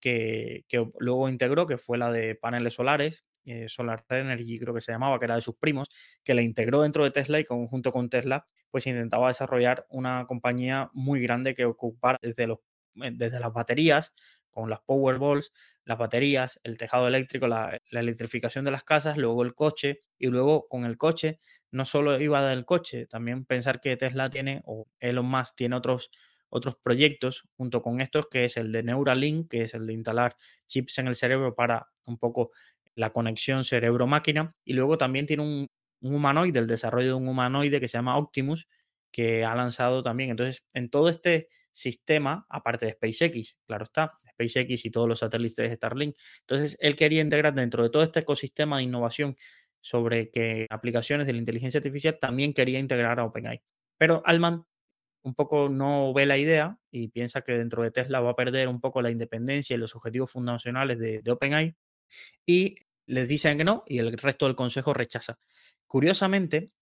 [0.00, 4.80] que, que luego integró, que fue la de paneles solares, eh, Solar Energy creo que
[4.80, 5.90] se llamaba, que era de sus primos,
[6.24, 10.90] que la integró dentro de Tesla y junto con Tesla pues intentaba desarrollar una compañía
[10.92, 12.62] muy grande que ocupara desde, los, eh,
[12.94, 14.14] desde las baterías,
[14.50, 15.52] con las Powerballs,
[15.84, 20.68] las baterías, el tejado eléctrico, la, electrificación de las casas, luego el coche y luego
[20.68, 25.26] con el coche no solo iba del coche, también pensar que Tesla tiene o Elon
[25.26, 26.10] Musk tiene otros
[26.50, 30.36] otros proyectos junto con estos, que es el de Neuralink, que es el de instalar
[30.66, 32.50] chips en el cerebro para un poco
[32.96, 34.54] la conexión cerebro-máquina.
[34.64, 38.68] Y luego también tiene un, humanoide, el desarrollo de un humanoide que se llama Optimus,
[39.10, 40.30] que ha lanzado también.
[40.30, 45.68] Entonces, en todo este sistema, aparte de SpaceX, claro está, SpaceX y todos los satélites
[45.68, 46.16] de Starlink.
[46.40, 49.36] Entonces, él quería integrar dentro de todo este ecosistema de innovación
[49.80, 53.62] sobre que aplicaciones de la inteligencia artificial también quería integrar a OpenAI.
[53.96, 54.64] Pero Alman
[55.22, 58.68] un poco no ve la idea y piensa que dentro de Tesla va a perder
[58.68, 61.76] un poco la independencia y los objetivos fundacionales de, de OpenAI
[62.46, 65.38] y les dicen que no y el resto del consejo rechaza.
[65.86, 66.72] Curiosamente,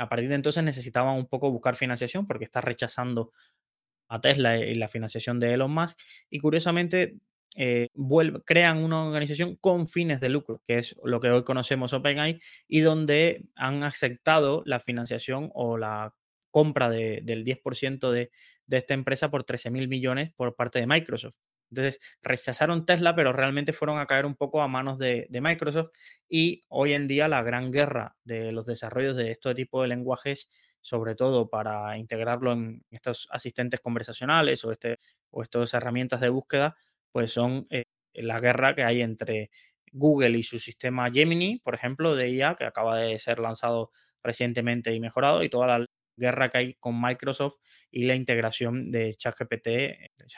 [0.00, 3.32] a partir de entonces necesitaban un poco buscar financiación porque está rechazando
[4.08, 5.98] a Tesla y la financiación de Elon Musk
[6.30, 7.18] y curiosamente
[7.56, 7.88] eh,
[8.44, 12.80] crean una organización con fines de lucro, que es lo que hoy conocemos OpenAI, y
[12.80, 16.14] donde han aceptado la financiación o la
[16.50, 18.30] compra del 10% de,
[18.66, 21.34] de, esta empresa por 13 mil millones por parte de Microsoft.
[21.70, 25.90] Entonces, rechazaron Tesla, pero realmente fueron a caer un poco a manos de, Microsoft
[26.28, 30.50] y hoy en día la gran guerra de los desarrollos de este tipo de lenguajes,
[30.80, 34.98] sobre todo para integrarlo en estos asistentes conversacionales o, este,
[35.30, 36.76] o estas herramientas de búsqueda,
[37.12, 39.50] pues son eh, la guerra que hay entre
[39.92, 43.90] Google y su sistema Gemini, por ejemplo, de IA, que acaba de ser lanzado
[44.22, 45.86] recientemente y mejorado, y toda la
[46.20, 47.56] guerra que hay con Microsoft
[47.90, 49.68] y la integración de ChatGPT,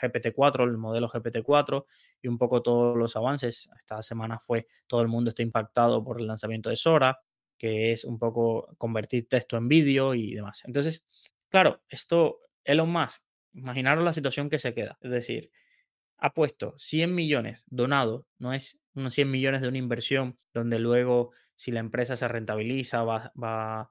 [0.01, 1.85] GPT-4, el modelo GPT-4
[2.21, 3.69] y un poco todos los avances.
[3.77, 7.19] Esta semana fue, todo el mundo está impactado por el lanzamiento de Sora,
[7.57, 10.63] que es un poco convertir texto en vídeo y demás.
[10.65, 11.03] Entonces,
[11.49, 13.21] claro, esto, Elon Musk,
[13.53, 14.97] imaginaros la situación que se queda.
[15.01, 15.51] Es decir,
[16.17, 21.31] ha puesto 100 millones donados, no es unos 100 millones de una inversión donde luego
[21.55, 23.89] si la empresa se rentabiliza va, va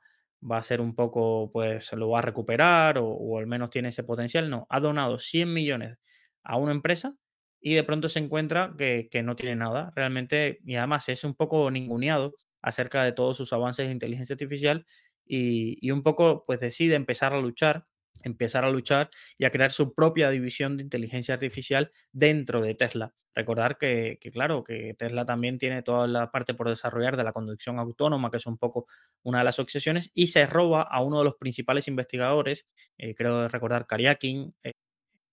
[0.50, 4.04] va a ser un poco, pues lo va a recuperar o, al menos tiene ese
[4.04, 4.50] potencial.
[4.50, 5.98] No, ha donado 100 millones
[6.42, 7.14] a una empresa
[7.60, 11.70] y de pronto se encuentra que, no tiene nada realmente y además es un poco
[11.70, 14.86] ninguneado acerca de todos sus avances de inteligencia artificial
[15.24, 17.86] y, y un poco pues decide empezar a luchar
[18.22, 23.14] empezar a luchar y a crear su propia división de inteligencia artificial dentro de Tesla.
[23.34, 27.78] Recordar que, claro, que Tesla también tiene toda la parte por desarrollar de la conducción
[27.78, 28.86] autónoma, que es un poco
[29.22, 32.66] una de las obsesiones, y se roba a uno de los principales investigadores,
[32.98, 34.72] eh, creo recordar Kariakin, eh,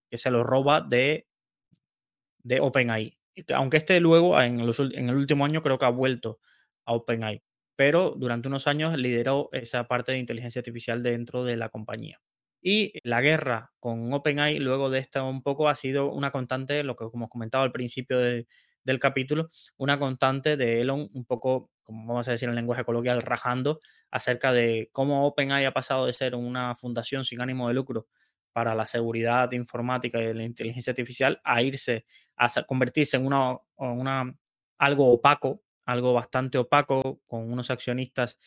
[0.09, 1.27] que se lo roba de,
[2.43, 3.17] de OpenAI.
[3.55, 6.39] Aunque este luego, en, en el último año, creo que ha vuelto
[6.85, 7.43] a OpenAI,
[7.75, 12.21] pero durante unos años lideró esa parte de inteligencia artificial dentro de la compañía.
[12.61, 16.95] Y la guerra con OpenAI luego de esta un poco ha sido una constante, lo
[16.95, 22.27] que como comentaba al principio del capítulo, una constante de Elon un poco, como vamos
[22.27, 23.79] a decir en lenguaje coloquial, rajando
[24.11, 28.07] acerca de cómo OpenAI ha pasado de ser una fundación sin ánimo de lucro
[28.51, 34.33] para la seguridad informática y la inteligencia artificial a irse a convertirse en una, una
[34.77, 38.37] algo opaco, algo bastante opaco, con unos accionistas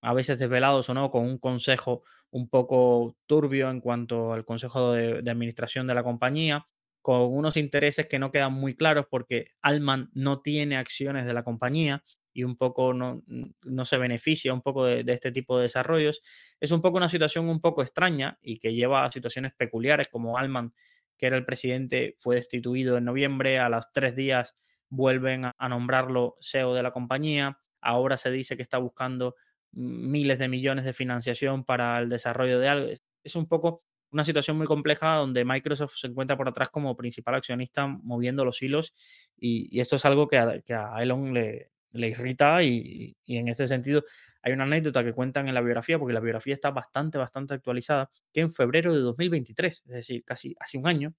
[0.00, 4.92] a veces desvelados o no, con un consejo un poco turbio en cuanto al consejo
[4.92, 6.66] de, administración de la compañía,
[7.02, 11.44] con unos intereses que no quedan muy claros porque Alman no tiene acciones de la
[11.44, 13.22] compañía y un poco no,
[13.62, 16.20] no se beneficia un poco de, de, este tipo de desarrollos.
[16.60, 20.38] Es un poco una situación un poco extraña y que lleva a situaciones peculiares como
[20.38, 20.72] Alman,
[21.18, 24.54] que era el presidente, fue destituido en noviembre, a los tres días
[24.88, 29.36] vuelven a nombrarlo CEO de la compañía, ahora se dice que está buscando
[29.72, 32.90] miles de millones de financiación para el desarrollo de algo.
[33.22, 37.36] Es un poco una situación muy compleja donde Microsoft se encuentra por atrás como principal
[37.36, 38.94] accionista moviendo los hilos
[39.36, 44.04] y, esto es algo que a, Elon le, irrita y, en ese sentido
[44.42, 48.10] hay una anécdota que cuentan en la biografía, porque la biografía está bastante, bastante actualizada,
[48.32, 51.14] que en febrero de 2023, es decir, casi hace un año,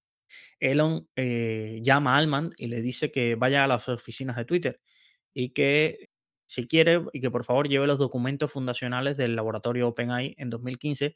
[0.60, 4.82] Elon eh, llama a Altman y le dice que vaya a las oficinas de Twitter
[5.34, 6.10] y que
[6.52, 11.16] si quiere y que por favor lleve los documentos fundacionales del laboratorio OpenAI en 2015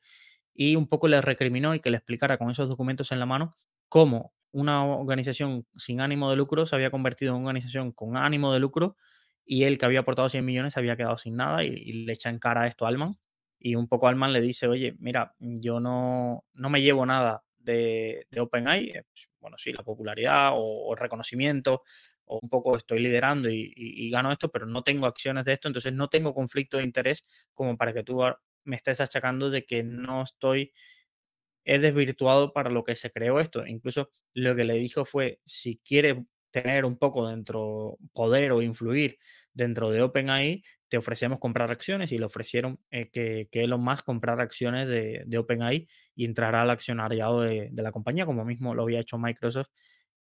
[0.54, 3.54] y un poco le recriminó y que le explicara con esos documentos en la mano
[3.90, 8.54] cómo una organización sin ánimo de lucro se había convertido en una organización con ánimo
[8.54, 8.96] de lucro
[9.44, 12.30] y él que había aportado 100 millones se había quedado sin nada y, le echa
[12.30, 13.18] en cara esto a Alman
[13.60, 18.26] y un poco Alman le dice, oye, mira, yo no, no me llevo nada de,
[18.32, 21.84] de OpenAI, eh, pues, bueno, sí, la popularidad o, o, reconocimiento,
[22.26, 25.94] o un poco estoy liderando y, gano esto, pero no tengo acciones de esto, entonces
[25.94, 28.22] no tengo conflicto de interés como para que tú
[28.64, 30.74] me estés achacando de que no estoy
[31.66, 33.66] he desvirtuado para lo que se creó esto.
[33.66, 39.18] Incluso lo que le dijo fue, si quiere tener un poco dentro, poder o influir
[39.54, 44.08] dentro de OpenAI, te ofrecemos comprar acciones y le ofrecieron eh, que, que, Elon Musk
[44.40, 49.18] acciones de, OpenAI y entrará al accionariado de, la compañía, como mismo lo había hecho
[49.18, 49.70] Microsoft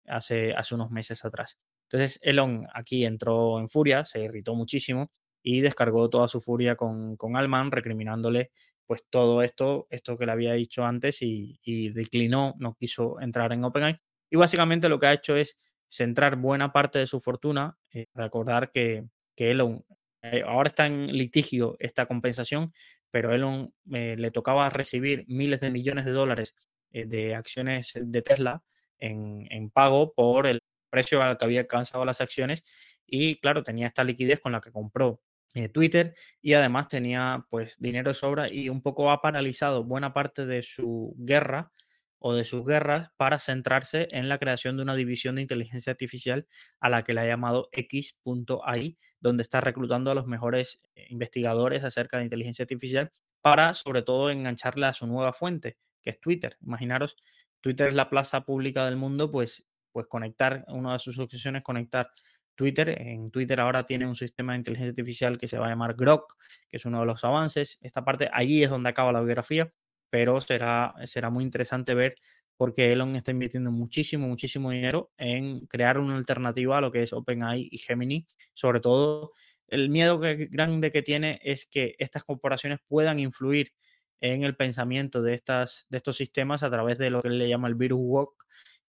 [0.07, 1.59] hace unos meses atrás.
[1.95, 5.13] Entonces Elon aquí entró en furia, se irritó muchísimo
[5.45, 8.51] y descargó toda su furia con, con Alman, recriminándole
[8.85, 13.53] pues todo esto, esto que le había dicho antes y, y declinó, no quiso entrar
[13.53, 14.01] en OpenAI.
[14.29, 15.57] Y básicamente lo que ha hecho es
[15.89, 19.05] centrar buena parte de su fortuna, eh, recordar que,
[19.37, 19.85] que Elon
[20.23, 22.73] eh, ahora está en litigio esta compensación,
[23.13, 26.57] pero Elon eh, le tocaba recibir miles de millones de dólares
[26.91, 28.65] eh, de acciones de Tesla
[28.99, 30.61] en, en, pago por el
[30.95, 32.63] precio al que había alcanzado las acciones
[33.05, 35.21] y claro, tenía esta liquidez con la que compró
[35.55, 40.47] eh, Twitter y además tenía pues dinero sobra y un poco ha paralizado buena parte
[40.47, 41.73] de su guerra
[42.21, 46.47] o de sus guerras para centrarse en la creación de una división de inteligencia artificial
[46.79, 51.83] a la que le ha llamado X.ai, donde está reclutando a los mejores eh, investigadores
[51.83, 53.11] acerca de inteligencia artificial
[53.43, 56.57] para sobre todo engancharle a su nueva fuente, que es Twitter.
[56.63, 57.17] Imaginaros,
[57.61, 62.11] Twitter es la plaza pública del mundo, pues, pues conectar, una de sus opciones conectar
[62.57, 63.01] Twitter.
[63.01, 66.37] En Twitter ahora tiene un sistema de inteligencia artificial que se va a llamar Grok,
[66.69, 67.79] que es uno de los avances.
[67.81, 69.73] Esta parte, allí es donde acaba la biografía,
[70.11, 72.17] pero será, será muy interesante ver
[72.57, 77.13] porque Elon está invirtiendo muchísimo, muchísimo dinero en crear una alternativa a lo que es
[77.13, 78.27] OpenAI y Gemini.
[78.53, 79.31] Sobre todo,
[79.69, 83.73] el miedo grande que tiene es que estas corporaciones puedan influir
[84.21, 87.49] en el pensamiento de, estas, de estos sistemas a través de lo que él le
[87.49, 88.45] llama el virus walk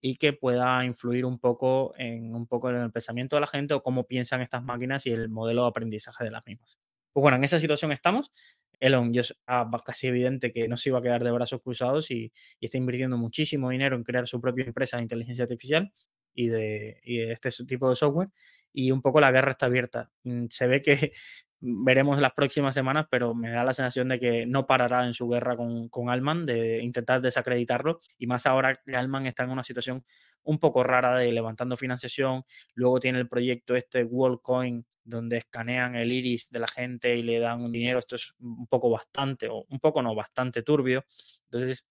[0.08, 3.74] y que pueda influir un poco en un poco en el pensamiento de la gente
[3.74, 6.80] o cómo piensan estas máquinas y el modelo de aprendizaje de las mismas.
[7.12, 8.32] Pues bueno, en esa situación estamos.
[8.80, 9.36] Elon ya es
[9.84, 13.18] casi evidente que no se iba a quedar de brazos cruzados y, y, está invirtiendo
[13.18, 15.92] muchísimo dinero en crear su propia empresa de inteligencia artificial
[16.36, 18.30] y de, y de este tipo de software.
[18.72, 20.12] Y un poco la guerra está abierta.
[20.24, 21.14] Mm, se ve que
[21.60, 25.28] veremos las próximas semanas, pero me da la sensación de que no parará en su
[25.28, 29.64] guerra con, con Alman, de intentar desacreditarlo, y más ahora que Alman está en una
[29.64, 30.04] situación
[30.44, 32.44] un poco rara de levantando financiación,
[32.76, 37.40] luego tiene el proyecto este WorldCoin, donde escanean el iris de la gente y le
[37.40, 41.06] dan dinero, esto es un poco bastante, o un poco no, bastante turbio,
[41.46, 41.86] entonces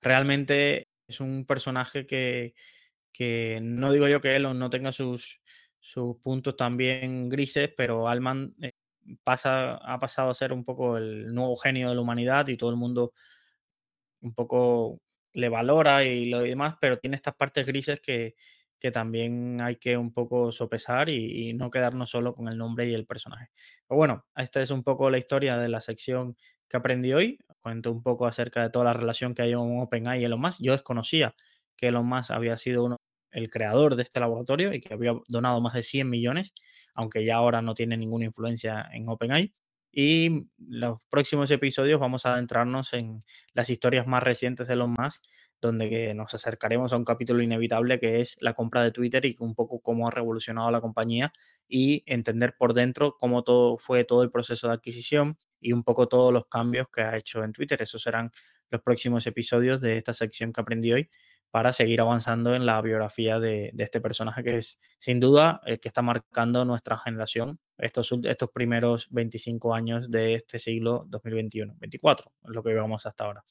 [0.00, 2.54] realmente es un personaje que,
[3.12, 5.40] que no digo yo que Elon no tenga sus,
[5.80, 8.72] sus puntos también grises, pero Alman eh,
[9.22, 12.70] pasa, ha pasado a ser un poco el nuevo genio de la humanidad y todo
[12.70, 13.12] el mundo
[14.20, 15.00] un poco
[15.32, 18.34] le valora y lo demás, pero tiene estas partes grises que,
[18.84, 22.92] que también hay que un poco sopesar y, no quedarnos solo con el nombre y
[22.92, 23.48] el personaje.
[23.88, 26.36] Pero bueno, esta es un poco la historia de la sección
[26.68, 27.38] que aprendí hoy.
[27.60, 30.60] Cuento un poco acerca de toda la relación que hay con OpenAI y Elon Musk.
[30.60, 31.34] Yo desconocía
[31.78, 32.98] que Elon Musk había sido uno,
[33.30, 36.52] el creador de este laboratorio y que había donado más de 100 millones,
[36.94, 39.52] aunque ya ahora no tiene ninguna influencia en OpenAI.
[39.96, 43.20] Y los próximos episodios vamos a adentrarnos en
[43.52, 45.22] las historias más recientes de Elon Musk,
[45.60, 49.54] donde nos acercaremos a un capítulo inevitable que es la compra de Twitter y un
[49.54, 51.32] poco cómo ha revolucionado la compañía
[51.68, 56.08] y entender por dentro cómo todo fue todo el proceso de adquisición y un poco
[56.08, 57.80] todos los cambios que ha hecho en Twitter.
[57.80, 58.32] Esos serán
[58.70, 61.08] los próximos episodios de esta sección que aprendí hoy
[61.54, 65.86] para seguir avanzando en la biografía de, este personaje que es sin duda el que
[65.86, 72.50] está marcando nuestra generación estos, estos primeros 25 años de este siglo 2021, 24, es
[72.50, 73.44] lo que vemos hasta ahora.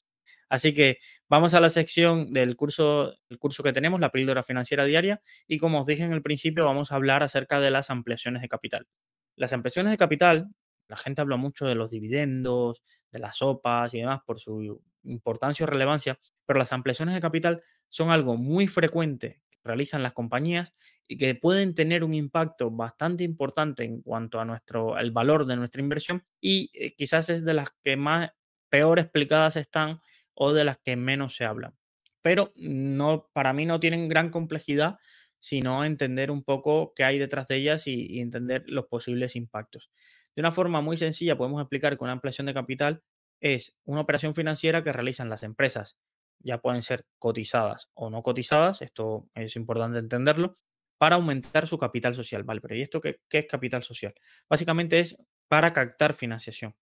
[0.50, 0.98] Así que
[1.30, 5.56] vamos a la sección del curso, el curso que tenemos, la píldora financiera diaria, y
[5.56, 8.86] como os dije en el principio, vamos a hablar acerca de las ampliaciones de capital.
[9.34, 10.50] Las ampliaciones de capital,
[10.88, 15.64] la gente habla mucho de los dividendos, de las sopas y demás por su importancia
[15.64, 20.74] o relevancia, pero las ampliaciones de capital son algo muy frecuente realizan las compañías
[21.08, 25.56] y que pueden tener un impacto bastante importante en cuanto a nuestro, el valor de
[25.56, 28.30] nuestra inversión y eh, quizás es de las que más
[28.68, 30.00] peor explicadas están
[30.34, 31.74] o de las que menos se hablan.
[32.22, 34.98] Pero no, para mí no tienen gran complejidad,
[35.40, 39.90] sino entender un poco qué hay detrás de ellas y, y entender los posibles impactos.
[40.34, 43.02] De una forma muy sencilla podemos explicar que una ampliación de capital
[43.44, 45.98] es una operación financiera que realizan las empresas
[46.44, 50.54] ya pueden ser cotizadas o no cotizadas, esto es importante entenderlo,
[50.98, 52.44] para aumentar su capital social.
[52.44, 54.14] Vale, pero ¿y esto qué, es capital social?
[54.48, 55.16] Básicamente es
[55.48, 56.76] para captar financiación.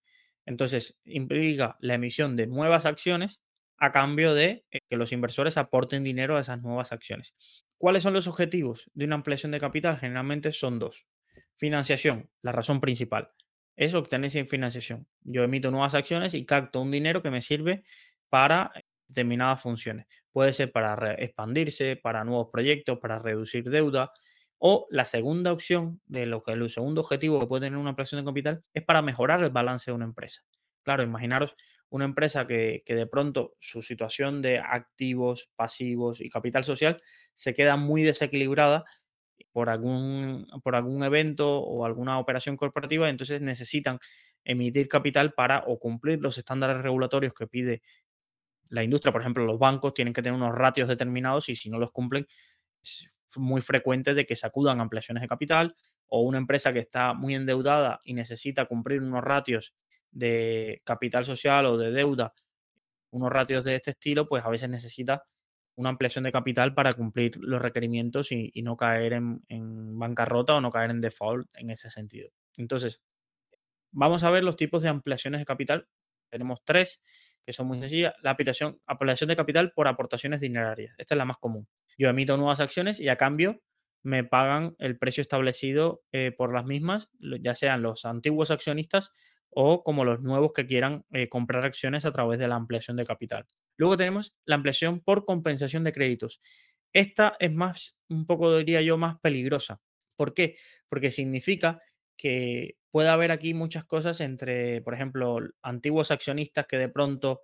[0.45, 3.41] Entonces, implica la emisión de nuevas acciones
[3.77, 7.33] a cambio de eh, que los inversores aporten dinero a esas nuevas acciones.
[7.77, 9.97] ¿Cuáles son los objetivos de una ampliación de capital?
[9.97, 11.07] Generalmente son dos.
[11.55, 13.31] Financiación, la razón principal,
[13.75, 15.07] es obtener esa financiación.
[15.21, 17.83] Yo emito nuevas acciones y capto un dinero que me sirve
[18.29, 18.71] para
[19.07, 20.07] determinadas funciones.
[20.31, 24.11] Puede ser para expandirse, para nuevos proyectos, para reducir deuda.
[24.57, 28.21] O la segunda opción de lo que el segundo objetivo que puede tener una ampliación
[28.21, 30.41] de capital es para mejorar el balance de una empresa.
[30.83, 31.55] Claro, imaginaros
[31.89, 37.01] una empresa que, que, de pronto su situación de activos, pasivos y capital social
[37.33, 38.85] se queda muy desequilibrada
[39.51, 43.99] por algún, por algún evento o alguna operación corporativa, entonces necesitan
[44.43, 47.81] emitir capital para o cumplir los estándares regulatorios que pide
[48.69, 51.77] la industria, por ejemplo, los bancos tienen que tener unos ratios determinados y si no
[51.77, 52.27] los cumplen,
[52.81, 55.75] es muy frecuente de que se acudan ampliaciones de capital
[56.07, 59.75] o una empresa que está muy endeudada y necesita cumplir unos ratios
[60.11, 62.33] de capital social o de deuda,
[63.11, 65.23] unos ratios de este estilo, pues a veces necesita
[65.75, 70.61] una ampliación de capital para cumplir los requerimientos y, no caer en, en, bancarrota o
[70.61, 72.29] no caer en default en ese sentido.
[72.57, 73.01] Entonces,
[73.91, 75.87] vamos a ver los tipos de ampliaciones de capital.
[76.29, 77.01] Tenemos tres
[77.45, 78.13] que son muy sencillas.
[78.21, 80.95] La aplicación, aplicación de capital por aportaciones dinerarias.
[80.97, 81.67] Esta es la más común.
[81.97, 83.61] Yo emito nuevas acciones y a cambio
[84.03, 87.09] me pagan el precio establecido eh, por las mismas,
[87.41, 89.11] ya sean los antiguos accionistas
[89.49, 93.05] o como los nuevos que quieran eh, comprar acciones a través de la ampliación de
[93.05, 93.45] capital.
[93.77, 96.39] Luego tenemos la ampliación por compensación de créditos.
[96.93, 99.81] Esta es más, un poco diría yo, más peligrosa.
[100.15, 100.57] ¿Por qué?
[100.89, 101.81] Porque significa
[102.17, 107.41] que puede haber aquí muchas cosas entre, por ejemplo, antiguos accionistas que de pronto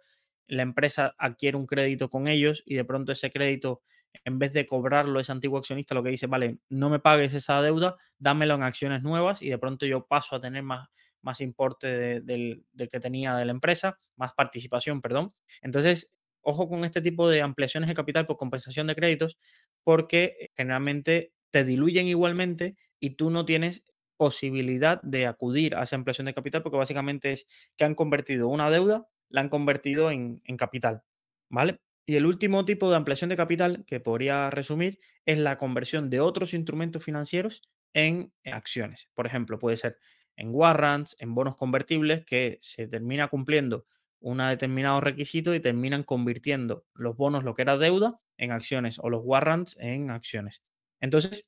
[0.47, 3.81] la empresa adquiere un crédito con ellos y de pronto ese crédito,
[4.23, 7.61] en vez de cobrarlo ese antiguo accionista, lo que dice, vale, no me pagues esa
[7.61, 10.89] deuda, dámelo en acciones nuevas y de pronto yo paso a tener más,
[11.21, 15.33] más importe del, del que tenía de la empresa, más participación, perdón.
[15.61, 16.11] Entonces,
[16.41, 19.37] ojo con este tipo de ampliaciones de capital por compensación de créditos,
[19.83, 23.83] porque generalmente te diluyen igualmente y tú no tienes
[24.17, 28.69] posibilidad de acudir a esa ampliación de capital porque básicamente es que han convertido una
[28.69, 31.03] deuda, la han convertido en, capital,
[31.49, 31.79] ¿vale?
[32.05, 36.19] Y el último tipo de ampliación de capital que podría resumir es la conversión de
[36.19, 37.61] otros instrumentos financieros
[37.93, 39.09] en acciones.
[39.13, 39.97] Por ejemplo, puede ser
[40.35, 43.85] en warrants, en bonos convertibles que se termina cumpliendo
[44.21, 49.09] un determinado requisito y terminan convirtiendo los bonos, lo que era deuda, en acciones o
[49.09, 50.63] los warrants en acciones.
[50.99, 51.47] Entonces,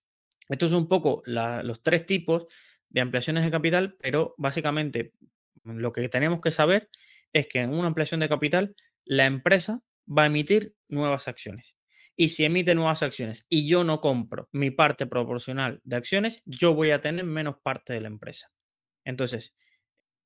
[0.50, 2.48] estos son un poco los tres tipos
[2.90, 5.14] de ampliaciones de capital, pero básicamente
[5.64, 6.90] lo que tenemos que saber
[7.34, 11.76] es que en una ampliación de capital la empresa va a emitir nuevas acciones.
[12.18, 16.74] Y si emite nuevas acciones y yo no compro mi parte proporcional de acciones, yo
[16.74, 18.52] voy a tener menos parte de la empresa.
[19.06, 19.56] Entonces,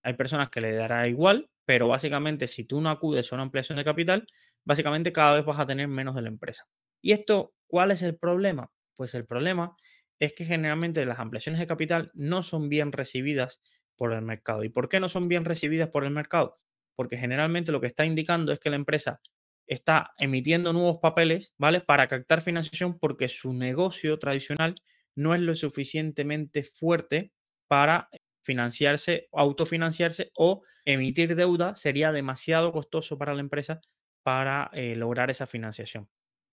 [0.02, 3.78] hay personas que le dará igual, pero básicamente si tú no acudes a una ampliación
[3.78, 4.28] de capital,
[4.64, 6.66] básicamente cada vez vas a tener menos de la empresa.
[7.02, 8.72] ¿Y esto cuál es el problema?
[8.96, 9.76] Pues el problema
[10.20, 13.62] es que generalmente las ampliaciones de capital no son bien recibidas
[13.96, 14.64] por el mercado.
[14.64, 16.56] ¿Y por qué no son bien recibidas por el mercado?
[16.96, 19.20] Porque generalmente lo que está indicando es que la empresa
[19.68, 21.82] está emitiendo nuevos papeles, ¿vale?
[21.82, 24.76] Para captar financiación porque su negocio tradicional
[25.16, 27.32] no es lo suficientemente fuerte
[27.68, 28.10] para
[28.46, 33.82] financiarse, autofinanciarse o emitir deuda sería demasiado costoso para la empresa
[34.24, 36.10] para eh, lograr esa financiación.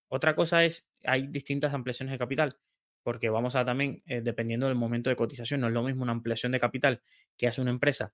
[0.08, 2.58] Otra cosa es, hay distintas ampliaciones de capital
[3.02, 6.12] porque vamos a también, eh, dependiendo del momento de cotización, no es lo mismo una
[6.12, 7.02] ampliación de capital
[7.36, 8.12] que hace una empresa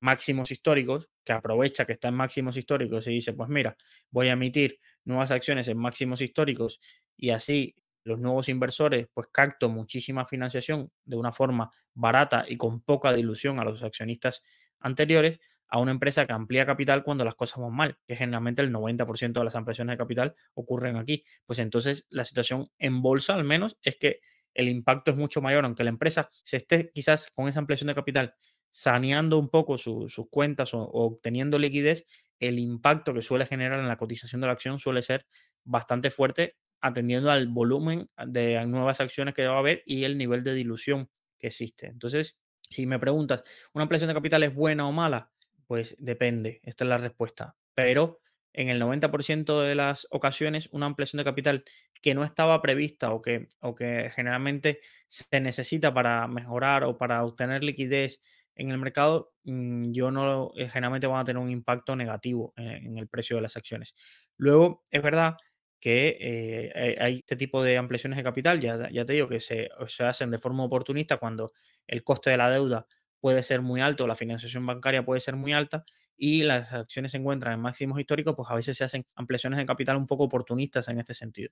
[0.00, 3.76] máximos históricos, que aprovecha que está en máximos históricos y dice, pues mira,
[4.10, 6.80] voy a emitir nuevas acciones en máximos históricos
[7.16, 7.74] y así
[8.06, 13.58] los nuevos inversores pues capto muchísima financiación de una forma barata y con poca dilución
[13.58, 14.42] a los accionistas
[14.78, 18.72] anteriores, a una empresa que amplía capital cuando las cosas van mal, que generalmente el
[18.72, 21.24] 90% de las ampliaciones de capital ocurren aquí.
[21.46, 24.20] Pues entonces la situación en bolsa al menos es que
[24.54, 27.96] el impacto es mucho mayor, aunque la empresa se esté quizás con esa ampliación de
[27.96, 28.34] capital
[28.70, 32.06] saneando un poco sus cuentas o, o, obteniendo liquidez,
[32.38, 35.26] el impacto que suele generar en la cotización de la acción suele ser
[35.64, 40.42] bastante fuerte atendiendo al volumen de nuevas acciones que va a haber y el nivel
[40.42, 41.08] de dilución
[41.38, 41.86] que existe.
[41.86, 45.30] Entonces, si me preguntas, ¿una ampliación de capital es buena o mala?
[45.66, 47.56] Pues depende, esta es la respuesta.
[47.74, 48.20] Pero
[48.52, 51.64] en el 90% de las ocasiones, una ampliación de capital
[52.00, 57.22] que no estaba prevista o que, o que generalmente se necesita para mejorar o para
[57.24, 58.20] obtener liquidez
[58.56, 62.96] en el mercado, mm, yo no eh, generalmente van a tener un impacto negativo en,
[62.96, 63.94] el precio de las acciones.
[64.38, 65.36] Luego, es verdad
[65.80, 69.68] que eh, hay este tipo de ampliaciones de capital, ya, ya te digo que se,
[69.86, 71.52] se, hacen de forma oportunista cuando
[71.86, 72.86] el coste de la deuda
[73.20, 75.84] puede ser muy alto, la financiación bancaria puede ser muy alta
[76.16, 79.66] y las acciones se encuentran en máximos históricos, pues a veces se hacen ampliaciones de
[79.66, 81.50] capital un poco oportunistas en este sentido.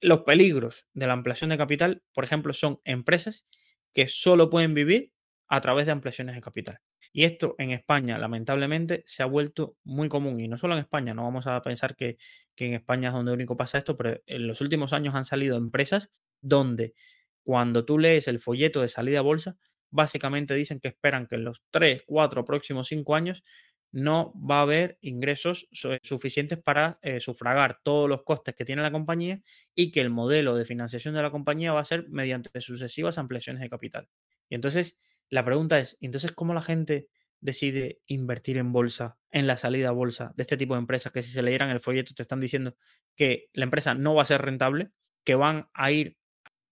[0.00, 3.46] Los peligros de la ampliación de capital, por ejemplo, son empresas
[3.92, 5.12] que solo pueden vivir
[5.48, 6.80] a través de ampliaciones de capital.
[7.12, 10.40] Y esto en España, lamentablemente, se ha vuelto muy común.
[10.40, 12.18] Y no solo en España, no vamos a pensar que,
[12.58, 16.10] en España es donde único pasa esto, pero en los últimos años han salido empresas
[16.40, 16.94] donde
[17.42, 19.56] cuando tú lees el folleto de salida a bolsa,
[19.90, 23.44] básicamente dicen que esperan que en los 3, 4, próximos 5 años
[23.92, 25.68] no va a haber ingresos
[26.02, 29.40] suficientes para eh, sufragar todos los costes que tiene la compañía
[29.74, 33.62] y que el modelo de financiación de la compañía va a ser mediante sucesivas ampliaciones
[33.62, 34.08] de capital.
[34.50, 34.98] Y entonces,
[35.30, 37.08] la pregunta es, entonces, ¿cómo la gente
[37.40, 41.22] decide invertir en bolsa, en la salida a bolsa de este tipo de empresas que
[41.22, 42.76] si se leyeran el folleto te están diciendo
[43.14, 44.90] que la empresa no va a ser rentable,
[45.24, 46.16] que van a ir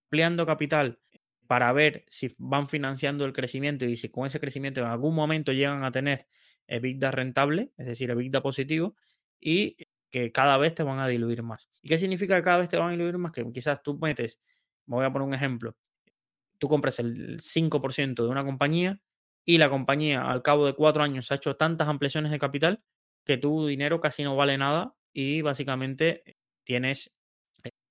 [0.07, 1.01] ampliando capital
[1.47, 5.53] para ver si van financiando el crecimiento y si con ese crecimiento en algún momento
[5.53, 6.27] llegan a tener
[6.67, 8.97] EBITDA rentable, es decir, EBITDA positivo,
[9.41, 9.77] y
[10.11, 11.69] que cada vez te van a diluir más.
[11.83, 13.33] ¿Y qué significa que cada vez te van a diluir más?
[13.33, 14.41] Que quizás tú metes,
[14.87, 15.77] me voy a poner un ejemplo,
[16.65, 18.99] tú compras el 5% de una compañía
[19.45, 22.83] y la compañía al cabo de cuatro años ha hecho tantas ampliaciones de capital
[23.27, 27.13] que tu dinero casi no vale nada y básicamente tienes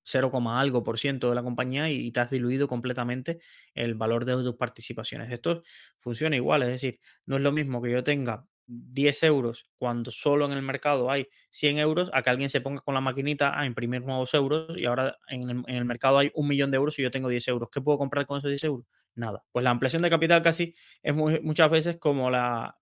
[0.02, 3.42] 0, algo por ciento de la compañía y te has diluido completamente
[3.76, 5.32] el valor de tus participaciones.
[5.32, 5.62] Esto
[6.00, 10.46] funciona igual, es decir, no es lo mismo que yo tenga 10 euros cuando solo
[10.46, 13.66] en el mercado hay 100 euros a que alguien se ponga con la maquinita a
[13.66, 17.12] imprimir nuevos euros y ahora en el, mercado hay un millón de euros y yo
[17.12, 17.70] tengo 10 euros.
[17.72, 18.88] ¿Qué puedo comprar con esos 10 euros?
[19.16, 19.44] Nada.
[19.52, 22.78] Pues la ampliación de capital casi es muchas veces como la,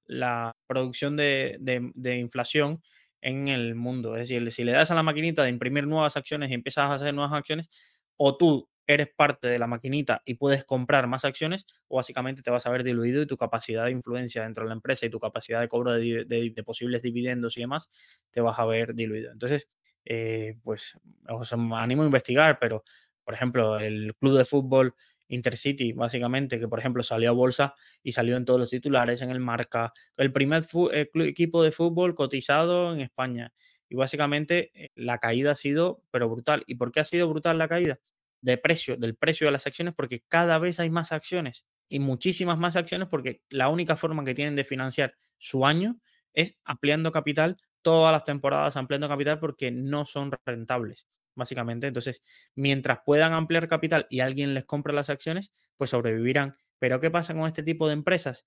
[0.67, 2.81] producción de, de, inflación
[3.21, 4.15] en el mundo.
[4.15, 6.93] Es decir, si le das a la maquinita de imprimir nuevas acciones y empiezas a
[6.93, 7.69] hacer nuevas acciones,
[8.17, 12.51] o tú eres parte de la maquinita y puedes comprar más acciones, o básicamente te
[12.51, 15.19] vas a ver diluido y tu capacidad de influencia dentro de la empresa y tu
[15.19, 17.89] capacidad de cobro de, posibles dividendos y demás,
[18.31, 19.31] te vas a ver diluido.
[19.31, 19.69] Entonces,
[20.05, 20.97] eh, pues
[21.29, 22.83] os animo a investigar, pero
[23.23, 24.95] por ejemplo, el club de fútbol
[25.31, 27.73] Intercity, básicamente, que por ejemplo salió a bolsa
[28.03, 32.15] y salió en todos los titulares, en el marca, el primer eh, equipo de fútbol
[32.15, 33.53] cotizado en España.
[33.87, 36.63] Y básicamente eh, la caída ha sido, pero brutal.
[36.67, 37.99] ¿Y por qué ha sido brutal la caída?
[38.41, 42.57] De precio, del precio de las acciones, porque cada vez hay más acciones y muchísimas
[42.57, 45.99] más acciones, porque la única forma que tienen de financiar su año
[46.33, 51.87] es ampliando capital todas las temporadas, ampliando capital porque no son rentables, básicamente.
[51.87, 52.21] Entonces,
[52.55, 56.55] mientras puedan ampliar capital y alguien les compre las acciones, pues sobrevivirán.
[56.79, 58.45] Pero ¿qué pasa con este tipo de empresas?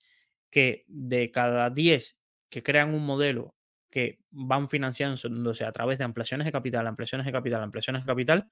[0.51, 2.18] Que de cada 10
[2.49, 3.55] que crean un modelo
[3.90, 8.51] que van financiándose a través de ampliaciones de capital, ampliaciones de capital, ampliaciones de capital,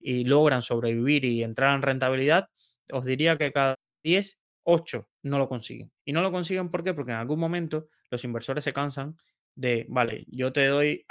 [0.00, 2.48] y logran sobrevivir y entrar en rentabilidad,
[2.92, 5.90] os diría que cada 10, 8 no lo consiguen.
[6.04, 6.82] Y no lo consiguen ¿por?
[6.94, 9.16] Porque en algún momento los inversores se cansan
[9.54, 11.04] de, vale, yo te doy,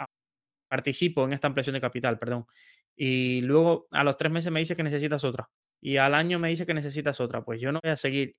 [0.69, 2.45] participo en esta ampliación de capital, perdón,
[2.95, 5.49] y luego a los tres meses me dice que necesitas otra.
[5.81, 7.43] Y al año me dice que necesitas otra.
[7.43, 8.35] Pues yo no voy a seguir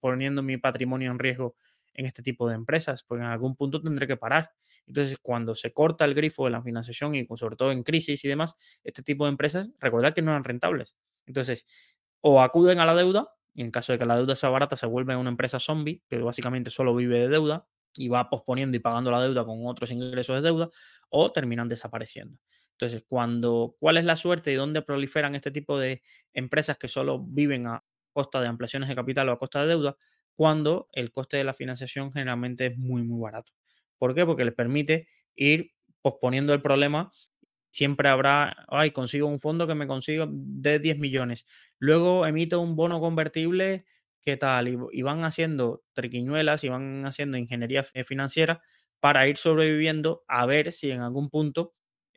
[0.00, 1.56] poniendo mi patrimonio en riesgo
[1.94, 4.50] en este tipo de empresas, porque en algún punto tendré que parar.
[4.86, 8.28] Entonces, cuando se corta el grifo de la financiación y sobre todo en crisis y
[8.28, 8.54] demás,
[8.84, 10.96] este tipo de empresas, recordad que no eran rentables.
[11.26, 11.66] Entonces,
[12.20, 14.86] o acuden a la deuda, y en caso de que la deuda sea barata, se
[14.86, 17.66] vuelve una empresa zombie, que básicamente solo vive de deuda
[17.96, 20.70] y va posponiendo y pagando la deuda con otros ingresos de deuda,
[21.10, 22.38] o terminan desapareciendo.
[22.72, 26.02] Entonces, cuando, ¿cuál es la suerte y dónde proliferan este tipo de
[26.32, 29.96] empresas que solo viven a costa de ampliaciones de capital o a costa de deuda?
[30.36, 33.52] Cuando el coste de la financiación generalmente es muy, muy barato.
[33.98, 34.24] ¿Por qué?
[34.24, 35.72] Porque les permite ir
[36.02, 37.10] posponiendo el problema.
[37.70, 41.46] Siempre habrá, ay, consigo un fondo que me consigo de 10 millones.
[41.78, 43.84] Luego emito un bono convertible,
[44.22, 44.68] ¿qué tal?
[44.92, 48.62] Y, van haciendo triquiñuelas y van haciendo ingeniería financiera
[49.00, 51.74] para ir sobreviviendo a ver si en algún punto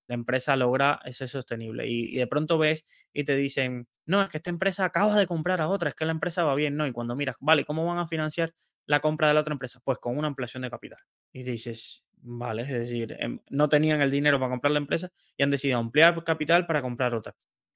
[0.07, 1.88] la empresa logra ese sostenible.
[1.88, 5.27] Y, y, de pronto ves y te dicen, no, es que esta empresa acaba de
[5.27, 6.88] comprar a otra, es que la empresa va bien, ¿no?
[6.88, 8.53] Y cuando miras, vale, ¿cómo van a financiar
[8.86, 9.82] la compra de la otra empresa?
[9.84, 10.99] Pues con una ampliación de capital.
[11.34, 12.63] Y dices, ¿vale?
[12.63, 16.23] Es decir, em, no tenían el dinero para comprar la empresa y han decidido ampliar
[16.23, 17.36] capital para comprar otra.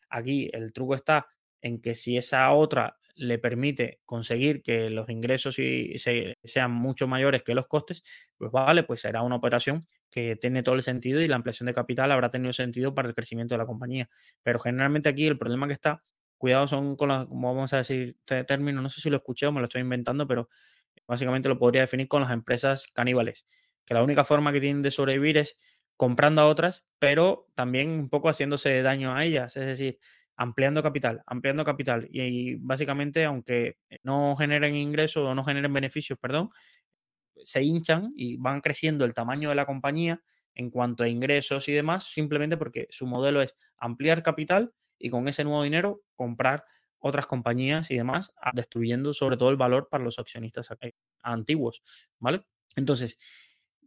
[0.10, 1.28] Aquí el truco está
[1.62, 5.56] en que si esa otra le permite conseguir que los ingresos
[6.44, 8.04] sean mucho mayores que los costes,
[8.38, 11.74] pues vale, pues será una operación que tiene todo el sentido y la ampliación de
[11.74, 14.10] capital habrá tenido sentido para el crecimiento de la compañía.
[14.44, 16.04] Pero generalmente aquí el problema que está,
[16.38, 19.48] cuidado son con las, como vamos a decir este término, no sé si lo escuché
[19.48, 20.50] o me lo estoy inventando, pero
[21.08, 23.46] básicamente lo podría definir con las empresas caníbales,
[23.86, 25.58] que la única forma que tienen de sobrevivir es
[25.98, 30.00] comprando a otras, pero también un poco haciéndose daño a ellas, es decir,
[30.36, 32.08] ampliando capital, ampliando capital.
[32.12, 36.50] Y, básicamente, aunque no generen ingresos o no generen beneficios, perdón,
[37.44, 40.22] se hinchan y van creciendo el tamaño de la compañía
[40.56, 45.28] en cuanto a ingresos y demás, simplemente porque su modelo es ampliar capital y con
[45.28, 46.64] ese nuevo dinero comprar
[47.00, 50.70] otras compañías y demás, destruyendo sobre todo el valor para los accionistas
[51.22, 51.84] antiguos,
[52.20, 52.46] ¿vale?
[52.76, 53.18] Entonces,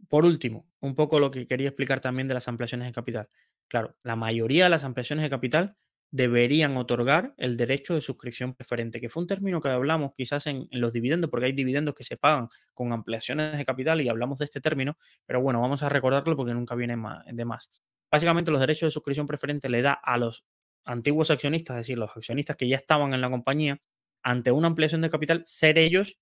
[0.09, 3.29] por último, un poco lo que quería explicar también de las ampliaciones de capital.
[3.69, 5.77] Claro, la mayoría de las ampliaciones de capital
[6.11, 10.69] deberían otorgar el derecho de suscripción preferente, que fue un término que hablamos quizás en,
[10.71, 14.47] los dividendos, porque hay dividendos que se pagan con ampliaciones de capital y hablamos de
[14.47, 14.97] este término,
[15.27, 16.97] pero bueno, vamos a recordarlo porque nunca viene
[17.27, 17.69] de más.
[18.11, 20.47] Básicamente los derechos de suscripción preferente le da a los
[20.89, 23.81] antiguos accionistas, es decir, los accionistas que ya estaban en la compañía,
[24.23, 26.19] ante una ampliación de capital, ser ellos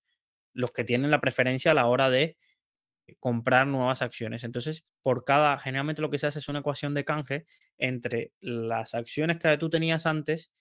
[0.53, 2.37] los que tienen la preferencia a la hora de
[3.19, 4.43] comprar nuevas acciones.
[4.43, 7.45] Entonces, por cada, generalmente lo que se hace es una ecuación de canje
[7.77, 10.51] entre las acciones que tú tenías antes,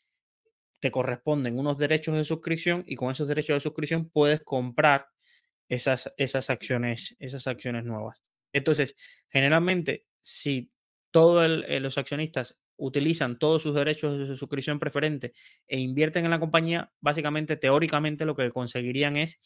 [0.80, 5.08] te corresponden unos derechos de suscripción y con esos derechos de suscripción puedes comprar
[5.68, 8.22] esas, esas acciones, esas acciones nuevas.
[8.52, 8.94] Entonces,
[9.28, 10.70] generalmente, si
[11.16, 15.32] todos eh, los accionistas utilizan todos sus derechos de suscripción preferente
[15.66, 19.40] e invierten en la compañía, básicamente, teóricamente, lo que conseguirían es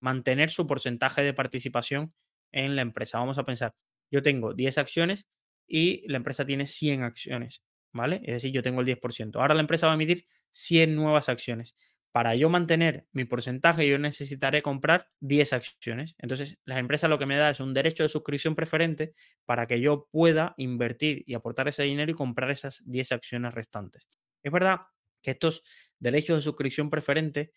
[0.00, 2.12] mantener su porcentaje de participación
[2.50, 3.20] en la empresa.
[3.20, 3.76] Vamos a pensar,
[4.10, 5.28] yo tengo 10 acciones
[5.68, 7.62] y la empresa tiene 100 acciones,
[7.92, 8.20] ¿vale?
[8.24, 9.36] Es decir, yo tengo el 10%.
[9.36, 11.76] Ahora la empresa va a emitir 100 nuevas acciones.
[12.14, 16.14] Para yo mantener mi porcentaje, yo necesitaré comprar 10 acciones.
[16.18, 19.14] Entonces, la empresa lo que me da es un derecho de suscripción preferente
[19.46, 24.06] para que yo pueda invertir y aportar ese dinero y comprar esas 10 acciones restantes.
[24.44, 24.82] Es verdad
[25.22, 25.64] que estos
[25.98, 27.50] derechos de suscripción preferente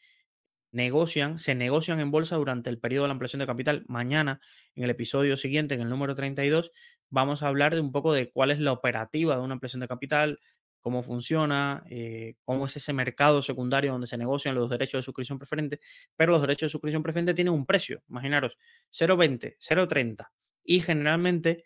[0.72, 3.86] negocian, se negocian en bolsa durante el periodo de la ampliación de capital.
[3.88, 4.42] Mañana,
[4.74, 6.72] en el episodio siguiente, en el número 32,
[7.12, 9.88] vamos a hablar de un poco de cuál es la operativa de una ampliación de
[9.88, 10.40] capital,
[10.88, 15.38] cómo funciona, eh, cómo es ese mercado secundario donde se negocian los derechos de suscripción
[15.38, 15.82] preferente,
[16.16, 18.58] pero los derechos de suscripción preferente tienen un precio, imaginaros,
[18.90, 20.30] 0,20, 0,30
[20.64, 21.66] y generalmente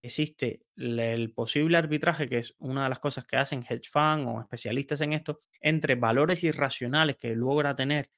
[0.00, 4.40] existe el posible arbitraje, que es una de las cosas que hacen hedge funds o
[4.40, 8.08] especialistas en esto, entre valores irracionales que logra tener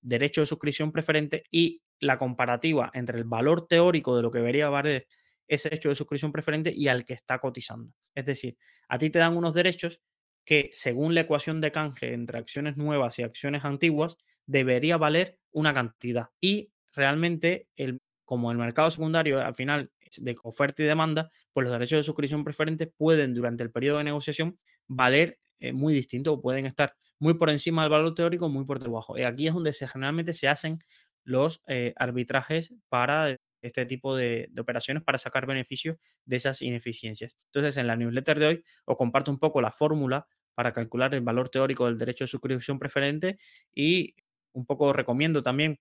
[0.00, 4.70] derecho de suscripción preferente y la comparativa entre el valor teórico de lo que debería
[4.70, 5.06] valer
[5.48, 7.92] ese derecho de suscripción preferente y al que está cotizando.
[8.14, 8.56] Es decir,
[8.88, 10.00] a ti te dan unos derechos
[10.44, 15.74] que según la ecuación de canje entre acciones nuevas y acciones antiguas, debería valer una
[15.74, 16.28] cantidad.
[16.40, 21.72] Y realmente, el, como el mercado secundario al final de oferta y demanda, pues los
[21.72, 26.40] derechos de suscripción preferente pueden durante el periodo de negociación valer eh, muy distinto o
[26.40, 29.18] pueden estar muy por encima del valor teórico, muy por debajo.
[29.18, 30.78] Y aquí es donde se, generalmente se hacen
[31.24, 37.36] los eh, arbitrajes para este tipo de, operaciones para sacar beneficios de esas ineficiencias.
[37.46, 41.20] Entonces, en la newsletter de hoy os comparto un poco la fórmula para calcular el
[41.20, 43.38] valor teórico del derecho de suscripción preferente
[43.74, 44.14] y
[44.52, 45.78] un poco recomiendo también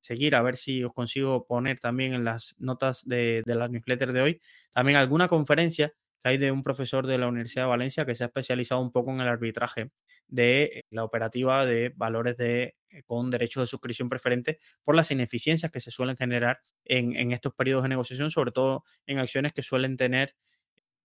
[0.00, 4.12] seguir, a ver si os consigo poner también en las notas de, de la newsletter
[4.12, 4.40] de hoy,
[4.72, 5.92] también alguna conferencia
[6.22, 8.92] que hay de un profesor de la Universidad de Valencia que se ha especializado un
[8.92, 9.90] poco en el arbitraje
[10.26, 15.80] de la operativa de valores de, con derechos de suscripción preferente por las ineficiencias que
[15.80, 19.96] se suelen generar en, en estos periodos de negociación, sobre todo en acciones que suelen
[19.96, 20.34] tener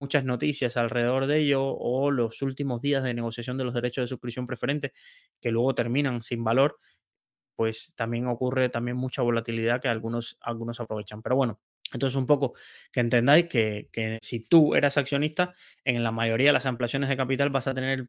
[0.00, 4.06] muchas noticias alrededor de ello o los últimos días de negociación de los derechos de
[4.08, 4.92] suscripción preferente
[5.40, 6.78] que luego terminan sin valor
[7.56, 11.22] pues también ocurre también mucha volatilidad que algunos, algunos aprovechan.
[11.22, 11.60] Pero bueno,
[11.92, 12.54] entonces un poco
[12.92, 15.54] que entendáis que, que, si tú eras accionista,
[15.84, 18.08] en la mayoría de las ampliaciones de capital vas a tener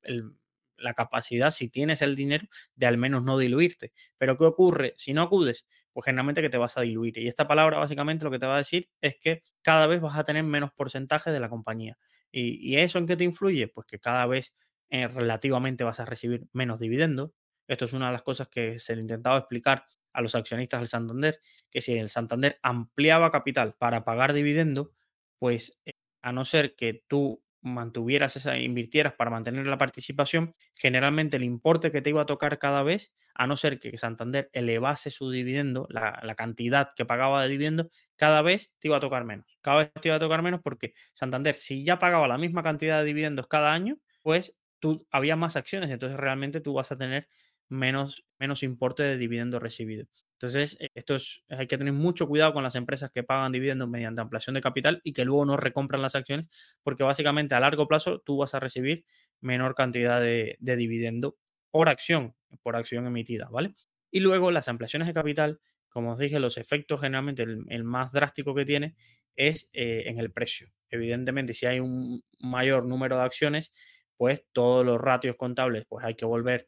[0.77, 3.91] la capacidad, si tienes el dinero, de al menos no diluirte.
[4.17, 5.65] Pero ¿qué ocurre si no acudes?
[5.93, 7.17] Pues generalmente que te vas a diluir.
[7.17, 10.17] Y esta palabra básicamente lo que te va a decir es que cada vez vas
[10.17, 11.97] a tener menos porcentaje de la compañía.
[12.31, 13.69] ¿Y, eso en qué te influye?
[13.69, 14.53] Pues que cada vez
[14.89, 17.31] eh, relativamente vas a recibir menos dividendos,
[17.67, 20.87] esto es una de las cosas que se le intentaba explicar a los accionistas del
[20.87, 24.91] Santander, que si el Santander ampliaba capital para pagar dividendo,
[25.39, 31.37] pues eh, a no ser que tú mantuvieras esa, invirtieras para mantener la participación, generalmente
[31.37, 35.11] el importe que te iba a tocar cada vez, a no ser que Santander elevase
[35.11, 39.25] su dividendo, la, la cantidad que pagaba de dividendo, cada vez te iba a tocar
[39.25, 39.57] menos.
[39.61, 42.99] Cada vez te iba a tocar menos porque Santander, si ya pagaba la misma cantidad
[42.99, 47.27] de dividendos cada año, pues tú había más acciones, entonces realmente tú vas a tener
[47.69, 50.05] menos, menos importe de dividendo recibido.
[50.35, 53.87] Entonces, eh, esto es, hay que tener mucho cuidado con las empresas que pagan dividendos
[53.87, 56.47] mediante ampliación de capital y que luego no recompran las acciones,
[56.83, 59.05] porque básicamente a largo plazo tú vas a recibir
[59.41, 61.37] menor cantidad de, dividendo
[61.71, 63.75] por acción, por acción emitida, ¿vale?
[64.11, 65.59] Y luego las ampliaciones de capital,
[65.89, 68.95] como os dije, los efectos generalmente, el, más drástico que tiene
[69.35, 70.71] es eh, en el precio.
[70.89, 73.73] Evidentemente, si hay un mayor número de acciones,
[74.17, 76.67] pues todos los ratios contables, pues hay que volver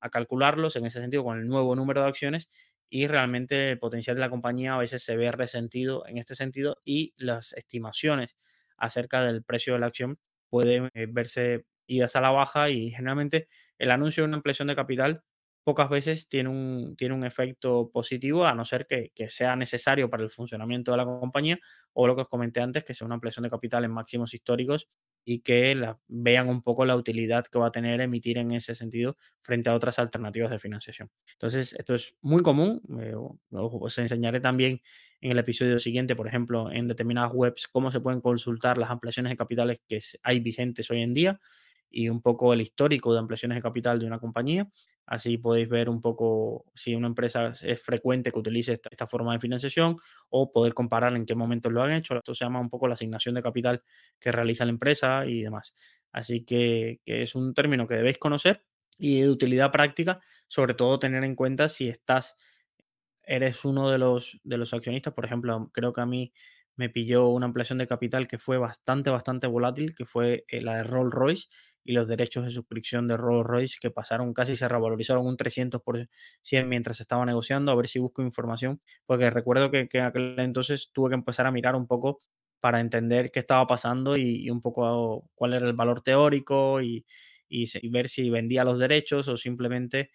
[0.00, 2.48] a calcularlos en ese sentido con el nuevo número de acciones
[2.88, 6.78] y realmente el potencial de la compañía a veces se ve resentido en este sentido
[6.84, 8.36] y las estimaciones
[8.76, 10.18] acerca del precio de la acción
[10.48, 14.76] pueden eh, verse idas a la baja y generalmente el anuncio de una ampliación de
[14.76, 15.22] capital
[15.64, 20.08] pocas veces tiene un, tiene un efecto positivo a no ser que, que, sea necesario
[20.08, 21.58] para el funcionamiento de la compañía
[21.92, 24.88] o lo que os comenté antes, que sea una ampliación de capital en máximos históricos
[25.28, 29.16] y que vean un poco la utilidad que va a tener emitir en ese sentido
[29.42, 31.10] frente a otras alternativas de financiación.
[31.32, 32.80] Entonces, esto es muy común.
[33.00, 33.12] Eh,
[33.50, 34.80] os enseñaré también
[35.20, 39.30] en el episodio siguiente, por ejemplo, en determinadas webs, cómo se pueden consultar las ampliaciones
[39.30, 41.40] de capitales que hay vigentes hoy en día
[41.90, 44.68] y un poco el histórico de ampliaciones de capital de una compañía.
[45.06, 49.40] Así podéis ver un poco si una empresa es frecuente que utilice esta, forma de
[49.40, 49.96] financiación
[50.28, 52.16] o poder comparar en qué momentos lo han hecho.
[52.16, 53.82] Esto se llama un poco la asignación de capital
[54.18, 55.74] que realiza la empresa y demás.
[56.12, 58.64] Así que, que es un término que debéis conocer
[58.98, 60.18] y de utilidad práctica,
[60.48, 62.36] sobre todo tener en cuenta si estás,
[63.22, 66.32] eres uno de los, de los accionistas, por ejemplo, creo que a mí
[66.76, 70.76] me pilló una ampliación de capital que fue bastante, bastante volátil, que fue eh, la
[70.76, 71.48] de Rolls Royce
[71.84, 76.08] y los derechos de suscripción de Rolls Royce que pasaron casi, se revalorizaron un 300%
[76.66, 81.10] mientras estaba negociando, a ver si busco información, porque recuerdo que, que aquel entonces tuve
[81.10, 82.18] que empezar a mirar un poco
[82.60, 87.06] para entender qué estaba pasando y, un poco cuál era el valor teórico y,
[87.48, 90.10] y, ver si vendía los derechos o simplemente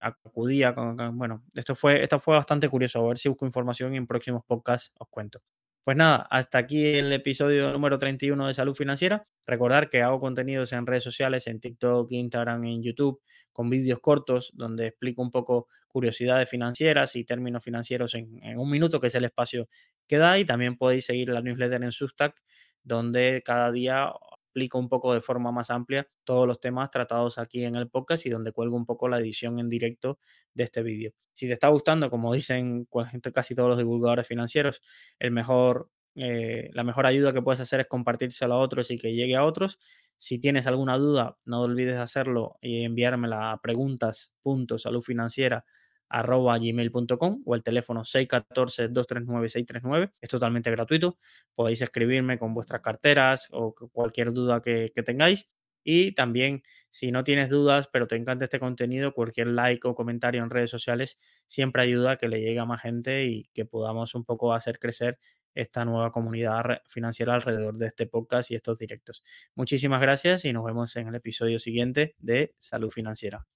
[0.00, 3.96] acudía con, bueno, esto fue, esto fue bastante curioso, a ver si busco información y
[3.98, 5.40] en próximos podcasts os cuento.
[5.84, 9.24] Pues nada, hasta aquí el episodio número 31 de Salud Financiera.
[9.44, 13.20] Recordar que hago contenidos en redes sociales, en TikTok, Instagram, en YouTube,
[13.52, 19.00] con vídeos cortos donde explico un poco curiosidades financieras y términos financieros en, un minuto,
[19.00, 19.66] que es el espacio
[20.06, 20.38] que da.
[20.38, 22.40] Y también podéis seguir la newsletter en Substack,
[22.84, 24.12] donde cada día
[24.52, 28.26] explico un poco de forma más amplia todos los temas tratados aquí en el podcast
[28.26, 30.18] y donde cuelgo un poco la edición en directo
[30.52, 31.12] de este vídeo.
[31.32, 32.86] Si te está gustando, como dicen
[33.34, 34.82] casi todos los divulgadores financieros,
[35.18, 39.14] el mejor, eh, la mejor ayuda que puedes hacer es compartírselo a otros y que
[39.14, 39.78] llegue a otros.
[40.18, 45.64] Si tienes alguna duda, no olvides hacerlo y enviármela a preguntas.saludfinanciera
[46.12, 50.12] arroba gmail.com o el teléfono 614-239-639.
[50.20, 51.18] Es totalmente gratuito.
[51.54, 55.46] Podéis escribirme con vuestras carteras o cualquier duda que, que tengáis.
[55.84, 60.42] Y también, si no tienes dudas, pero te encanta este contenido, cualquier like o comentario
[60.42, 64.14] en redes sociales siempre ayuda a que le llegue a más gente y que podamos
[64.14, 65.18] un poco hacer crecer
[65.54, 69.22] esta nueva comunidad financiera alrededor de este podcast y estos directos.
[69.54, 73.46] Muchísimas gracias y nos vemos en el episodio siguiente de Salud Financiera.